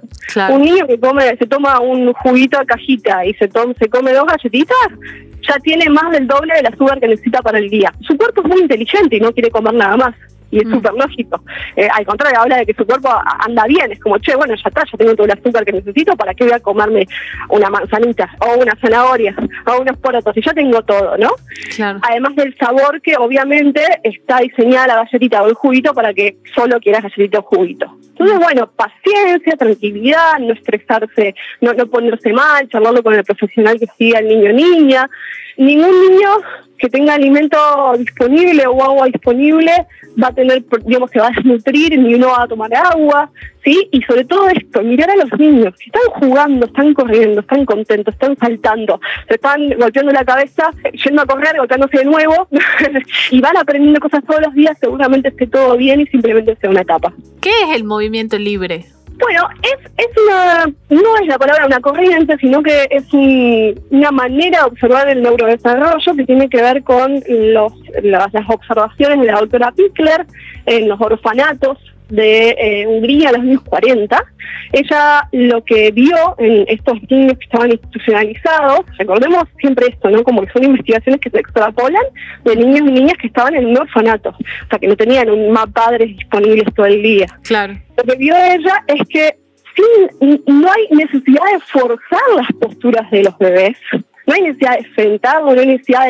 Un 0.49 0.61
niño 0.61 0.87
que 0.87 0.99
come 0.99 1.35
se 1.37 1.45
toma 1.45 1.81
un 1.81 2.13
juguito 2.13 2.57
de 2.59 2.65
cajita 2.65 3.25
y 3.25 3.33
se 3.33 3.49
toma, 3.49 3.73
se 3.77 3.89
come 3.89 4.13
dos 4.13 4.25
galletitas, 4.25 4.87
ya 5.41 5.59
tiene 5.59 5.89
más 5.89 6.09
del 6.11 6.27
doble 6.27 6.55
del 6.55 6.67
azúcar 6.67 6.99
que 6.99 7.09
necesita 7.09 7.41
para 7.41 7.59
el 7.59 7.69
día. 7.69 7.93
Su 8.01 8.15
cuerpo 8.15 8.41
es 8.41 8.47
muy 8.47 8.61
inteligente 8.61 9.17
y 9.17 9.19
no 9.19 9.33
quiere 9.33 9.51
comer 9.51 9.73
nada 9.73 9.97
más 9.97 10.15
y 10.51 10.59
es 10.59 10.65
mm. 10.65 10.73
súper 10.73 10.93
lógico. 10.93 11.41
Eh, 11.75 11.87
al 11.91 12.05
contrario, 12.05 12.39
habla 12.41 12.57
de 12.57 12.65
que 12.65 12.73
su 12.73 12.85
cuerpo 12.85 13.09
anda 13.45 13.65
bien, 13.65 13.91
es 13.91 13.99
como, 13.99 14.17
che, 14.19 14.35
bueno, 14.35 14.55
ya 14.55 14.67
está, 14.67 14.83
ya 14.83 14.97
tengo 14.97 15.15
todo 15.15 15.25
el 15.25 15.31
azúcar 15.31 15.65
que 15.65 15.73
necesito, 15.73 16.15
¿para 16.15 16.33
qué 16.33 16.45
voy 16.45 16.53
a 16.53 16.59
comerme 16.59 17.07
una 17.49 17.69
manzanita 17.69 18.29
o 18.39 18.61
una 18.61 18.75
zanahoria 18.81 19.35
o 19.65 19.81
unos 19.81 19.97
porotos? 19.97 20.35
Y 20.37 20.41
ya 20.41 20.53
tengo 20.53 20.81
todo, 20.83 21.17
¿no? 21.17 21.31
Además 22.01 22.35
del 22.35 22.55
sabor 22.57 23.01
que 23.01 23.15
obviamente 23.17 23.81
está 24.03 24.39
diseñada 24.39 24.87
la 24.87 24.95
galletita 25.03 25.43
o 25.43 25.47
el 25.47 25.53
juguito 25.53 25.93
para 25.93 26.13
que 26.13 26.37
solo 26.55 26.79
quieras 26.79 27.03
galletita 27.03 27.39
o 27.39 27.43
juguito. 27.43 27.97
Entonces, 28.09 28.39
bueno, 28.39 28.71
paciencia, 28.75 29.55
tranquilidad, 29.55 30.39
no 30.39 30.53
estresarse, 30.53 31.35
no, 31.61 31.73
no 31.73 31.85
ponerse 31.85 32.33
mal, 32.33 32.67
charlarlo 32.67 33.03
con 33.03 33.13
el 33.13 33.23
profesional 33.23 33.79
que 33.79 33.85
siga 33.97 34.19
el 34.19 34.27
niño 34.27 34.49
o 34.49 34.53
niña. 34.53 35.09
Ningún 35.57 35.91
niño 36.09 36.29
que 36.77 36.89
tenga 36.89 37.15
alimento 37.15 37.57
disponible 37.97 38.67
o 38.67 38.83
agua 38.83 39.07
disponible 39.07 39.71
va 40.21 40.27
a 40.27 40.33
tener, 40.33 40.63
digamos, 40.85 41.09
se 41.11 41.19
va 41.19 41.27
a 41.27 41.31
desnutrir, 41.31 41.97
ni 41.99 42.15
uno 42.15 42.27
va 42.27 42.43
a 42.43 42.47
tomar 42.47 42.73
agua, 42.75 43.29
¿sí? 43.63 43.87
Y 43.91 44.01
sobre 44.03 44.25
todo 44.25 44.47
esto, 44.49 44.81
mirar 44.81 45.09
a 45.09 45.15
los 45.15 45.39
niños, 45.39 45.73
si 45.77 45.85
están 45.85 46.03
jugando, 46.19 46.65
están 46.65 46.93
corriendo, 46.93 47.41
están 47.41 47.65
contentos, 47.65 48.13
están 48.13 48.37
saltando, 48.37 48.99
se 49.27 49.35
están 49.35 49.69
golpeando 49.69 50.11
la 50.11 50.25
cabeza, 50.25 50.71
yendo 51.03 51.21
a 51.21 51.25
correr, 51.25 51.57
golpeándose 51.57 51.99
de 51.99 52.05
nuevo, 52.05 52.47
y 53.31 53.41
van 53.41 53.57
aprendiendo 53.57 53.99
cosas 53.99 54.23
todos 54.25 54.41
los 54.41 54.53
días, 54.53 54.77
seguramente 54.79 55.29
esté 55.29 55.47
todo 55.47 55.77
bien 55.77 56.01
y 56.01 56.07
simplemente 56.07 56.55
sea 56.55 56.69
una 56.69 56.81
etapa. 56.81 57.13
¿Qué 57.41 57.49
es 57.49 57.75
el 57.75 57.83
movimiento 57.83 58.37
libre? 58.37 58.85
Bueno, 59.19 59.47
es, 59.63 59.91
es 59.97 60.07
una, 60.23 60.65
no 60.89 61.17
es 61.21 61.27
la 61.27 61.39
palabra 61.39 61.65
una 61.65 61.79
corriente, 61.79 62.37
sino 62.39 62.61
que 62.61 62.87
es 62.91 63.11
una 63.11 64.11
manera 64.11 64.59
de 64.59 64.65
observar 64.65 65.09
el 65.09 65.23
neurodesarrollo 65.23 66.15
que 66.15 66.25
tiene 66.25 66.49
que 66.49 66.61
ver 66.61 66.83
con 66.83 67.23
los, 67.27 67.73
las, 68.03 68.27
observaciones 68.47 69.19
de 69.19 69.25
la 69.25 69.39
doctora 69.39 69.71
Pickler 69.71 70.25
en 70.65 70.87
los 70.87 71.01
orfanatos 71.01 71.77
de 72.09 72.55
eh, 72.59 72.87
Hungría 72.87 73.29
en 73.29 73.35
los 73.35 73.41
años 73.43 73.61
40. 73.63 74.25
Ella 74.73 75.27
lo 75.31 75.63
que 75.63 75.91
vio 75.91 76.35
en 76.37 76.65
estos 76.67 76.97
niños 77.09 77.37
que 77.37 77.45
estaban 77.45 77.71
institucionalizados, 77.71 78.85
recordemos 78.97 79.43
siempre 79.59 79.87
esto, 79.87 80.09
¿no? 80.09 80.23
Como 80.23 80.41
que 80.41 80.51
son 80.51 80.63
investigaciones 80.63 81.21
que 81.21 81.29
se 81.29 81.39
extrapolan 81.39 82.03
de 82.43 82.55
niños 82.55 82.79
y 82.79 82.91
niñas 82.91 83.17
que 83.19 83.27
estaban 83.27 83.55
en 83.55 83.67
un 83.67 83.77
orfanato, 83.77 84.29
o 84.29 84.69
sea, 84.69 84.79
que 84.79 84.87
no 84.87 84.95
tenían 84.95 85.29
un 85.29 85.51
más 85.51 85.67
padres 85.67 86.09
disponibles 86.17 86.73
todo 86.73 86.85
el 86.85 87.01
día. 87.01 87.27
Claro. 87.43 87.75
Lo 87.97 88.03
que 88.03 88.15
vio 88.17 88.35
ella 88.35 88.83
es 88.87 89.07
que 89.07 89.37
sin, 89.75 90.41
no 90.47 90.71
hay 90.71 90.87
necesidad 90.91 91.43
de 91.53 91.59
forzar 91.67 92.19
las 92.35 92.51
posturas 92.59 93.09
de 93.11 93.23
los 93.23 93.37
bebés, 93.37 93.77
no 94.27 94.33
hay 94.33 94.41
necesidad 94.41 94.77
de 94.77 94.93
sentarlo, 94.93 95.55
no 95.55 95.61
hay 95.61 95.67
necesidad 95.67 96.05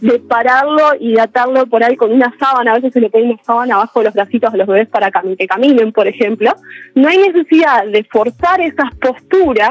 de, 0.00 0.18
pararlo 0.28 0.90
y 0.98 1.14
de 1.14 1.20
atarlo 1.20 1.66
por 1.66 1.84
ahí 1.84 1.96
con 1.96 2.12
una 2.12 2.34
sábana. 2.38 2.72
A 2.72 2.74
veces 2.74 2.92
se 2.92 3.00
le 3.00 3.08
pone 3.08 3.24
una 3.24 3.42
sábana 3.44 3.76
abajo 3.76 4.00
de 4.00 4.06
los 4.06 4.14
bracitos 4.14 4.52
de 4.52 4.58
los 4.58 4.66
bebés 4.66 4.88
para 4.88 5.10
que 5.10 5.46
caminen, 5.46 5.92
por 5.92 6.08
ejemplo. 6.08 6.52
No 6.96 7.08
hay 7.08 7.18
necesidad 7.18 7.86
de 7.86 8.02
forzar 8.04 8.60
esas 8.60 8.92
posturas 8.96 9.70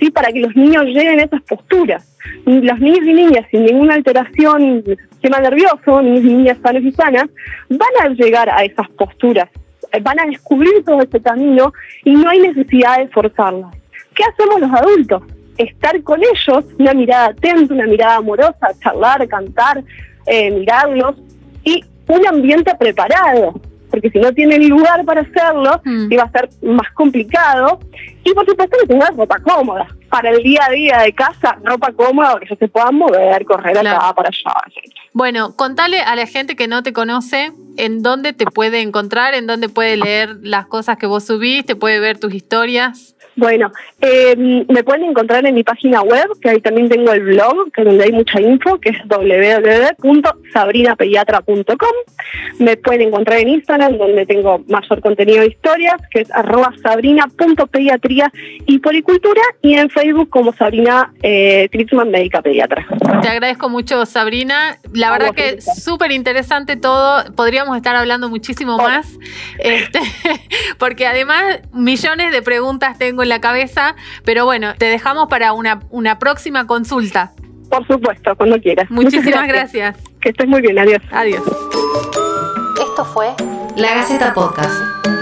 ¿sí? 0.00 0.10
para 0.10 0.32
que 0.32 0.40
los 0.40 0.54
niños 0.56 0.84
lleguen 0.86 1.20
a 1.20 1.24
esas 1.24 1.42
posturas. 1.42 2.04
Los 2.44 2.80
niños 2.80 3.06
y 3.06 3.12
niñas 3.12 3.46
sin 3.50 3.64
ninguna 3.64 3.94
alteración 3.94 4.82
sistema 5.12 5.38
nervioso, 5.38 6.02
niños 6.02 6.24
y 6.24 6.34
niñas 6.34 6.58
sanos 6.62 6.82
y 6.82 6.92
sanas, 6.92 7.26
van 7.68 7.88
a 8.02 8.08
llegar 8.08 8.50
a 8.50 8.64
esas 8.64 8.88
posturas, 8.90 9.48
van 10.02 10.20
a 10.20 10.26
descubrir 10.26 10.84
todo 10.84 11.02
ese 11.02 11.20
camino 11.20 11.72
y 12.04 12.14
no 12.14 12.28
hay 12.28 12.40
necesidad 12.40 12.98
de 12.98 13.08
forzarlas. 13.08 13.74
¿Qué 14.14 14.24
hacemos 14.24 14.60
los 14.60 14.72
adultos? 14.72 15.22
Estar 15.58 16.02
con 16.02 16.20
ellos, 16.22 16.64
una 16.78 16.94
mirada 16.94 17.26
atenta, 17.26 17.74
una 17.74 17.86
mirada 17.86 18.16
amorosa, 18.16 18.68
charlar, 18.82 19.26
cantar, 19.28 19.82
eh, 20.26 20.50
mirarlos 20.50 21.16
y 21.64 21.84
un 22.06 22.26
ambiente 22.26 22.74
preparado, 22.76 23.60
porque 23.90 24.10
si 24.10 24.18
no 24.18 24.32
tienen 24.32 24.68
lugar 24.68 25.04
para 25.04 25.22
hacerlo, 25.22 25.80
mm. 25.84 26.12
iba 26.12 26.22
a 26.22 26.30
ser 26.30 26.48
más 26.62 26.90
complicado. 26.92 27.80
Y 28.24 28.32
por 28.34 28.44
supuesto 28.46 28.76
que 28.80 28.86
tengan 28.86 29.16
ropa 29.16 29.38
cómoda. 29.40 29.86
Para 30.10 30.30
el 30.30 30.42
día 30.42 30.60
a 30.66 30.70
día 30.70 30.98
de 30.98 31.12
casa, 31.12 31.58
ropa 31.62 31.92
cómoda, 31.92 32.38
que 32.38 32.46
ellos 32.46 32.58
se 32.58 32.68
puedan 32.68 32.94
mover, 32.94 33.44
correr 33.44 33.76
acá, 33.78 34.12
para 34.14 34.28
allá. 34.28 34.82
Bueno, 35.12 35.56
contale 35.56 36.00
a 36.00 36.14
la 36.16 36.26
gente 36.26 36.54
que 36.54 36.68
no 36.68 36.82
te 36.82 36.92
conoce 36.92 37.52
en 37.76 38.02
dónde 38.02 38.32
te 38.32 38.44
puede 38.46 38.82
encontrar, 38.82 39.34
en 39.34 39.46
dónde 39.46 39.68
puede 39.68 39.96
leer 39.96 40.36
las 40.42 40.66
cosas 40.66 40.98
que 40.98 41.06
vos 41.06 41.24
subís, 41.24 41.64
te 41.64 41.76
puede 41.76 42.00
ver 42.00 42.18
tus 42.18 42.34
historias. 42.34 43.16
Bueno, 43.38 43.72
eh, 44.00 44.64
me 44.68 44.82
pueden 44.82 45.04
encontrar 45.04 45.46
en 45.46 45.54
mi 45.54 45.62
página 45.62 46.02
web, 46.02 46.26
que 46.42 46.48
ahí 46.48 46.60
también 46.60 46.88
tengo 46.88 47.12
el 47.12 47.20
blog, 47.20 47.70
que 47.72 47.84
donde 47.84 48.02
hay 48.02 48.10
mucha 48.10 48.40
info, 48.40 48.80
que 48.80 48.88
es 48.88 48.96
www.sabrinapediatra.com. 49.06 51.92
Me 52.58 52.76
pueden 52.76 53.02
encontrar 53.02 53.38
en 53.38 53.50
Instagram, 53.50 53.96
donde 53.96 54.26
tengo 54.26 54.64
mayor 54.66 55.00
contenido 55.00 55.42
de 55.42 55.50
historias, 55.50 55.94
que 56.10 56.22
es 56.22 56.32
arroba 56.32 56.74
sabrina.pediatría 56.82 58.32
y 58.66 58.80
policultura, 58.80 59.42
y 59.62 59.74
en 59.74 59.88
Facebook 59.88 60.30
como 60.30 60.52
Sabrina 60.52 61.14
eh, 61.22 61.70
Médica 62.06 62.42
Pediatra. 62.42 62.84
Te 63.22 63.28
agradezco 63.28 63.68
mucho, 63.68 64.04
Sabrina. 64.04 64.78
La 64.92 65.12
verdad 65.12 65.32
que 65.32 65.58
es 65.58 65.84
súper 65.84 66.10
interesante 66.10 66.74
todo. 66.74 67.22
Podríamos 67.36 67.76
estar 67.76 67.94
hablando 67.94 68.28
muchísimo 68.28 68.78
más, 68.78 69.16
este, 69.60 70.00
porque 70.78 71.06
además 71.06 71.60
millones 71.72 72.32
de 72.32 72.42
preguntas 72.42 72.98
tengo 72.98 73.22
en 73.22 73.27
la 73.28 73.40
cabeza, 73.40 73.94
pero 74.24 74.44
bueno, 74.44 74.74
te 74.76 74.86
dejamos 74.86 75.28
para 75.28 75.52
una, 75.52 75.80
una 75.90 76.18
próxima 76.18 76.66
consulta. 76.66 77.32
Por 77.70 77.86
supuesto, 77.86 78.34
cuando 78.36 78.60
quieras. 78.60 78.90
Muchísimas 78.90 79.46
gracias. 79.46 79.96
Que 80.20 80.30
estés 80.30 80.48
muy 80.48 80.60
bien, 80.62 80.78
adiós. 80.78 81.02
Adiós. 81.10 81.42
Esto 82.80 83.04
fue 83.04 83.34
La 83.76 83.94
Gaceta 83.94 84.32
Podcast. 84.32 85.17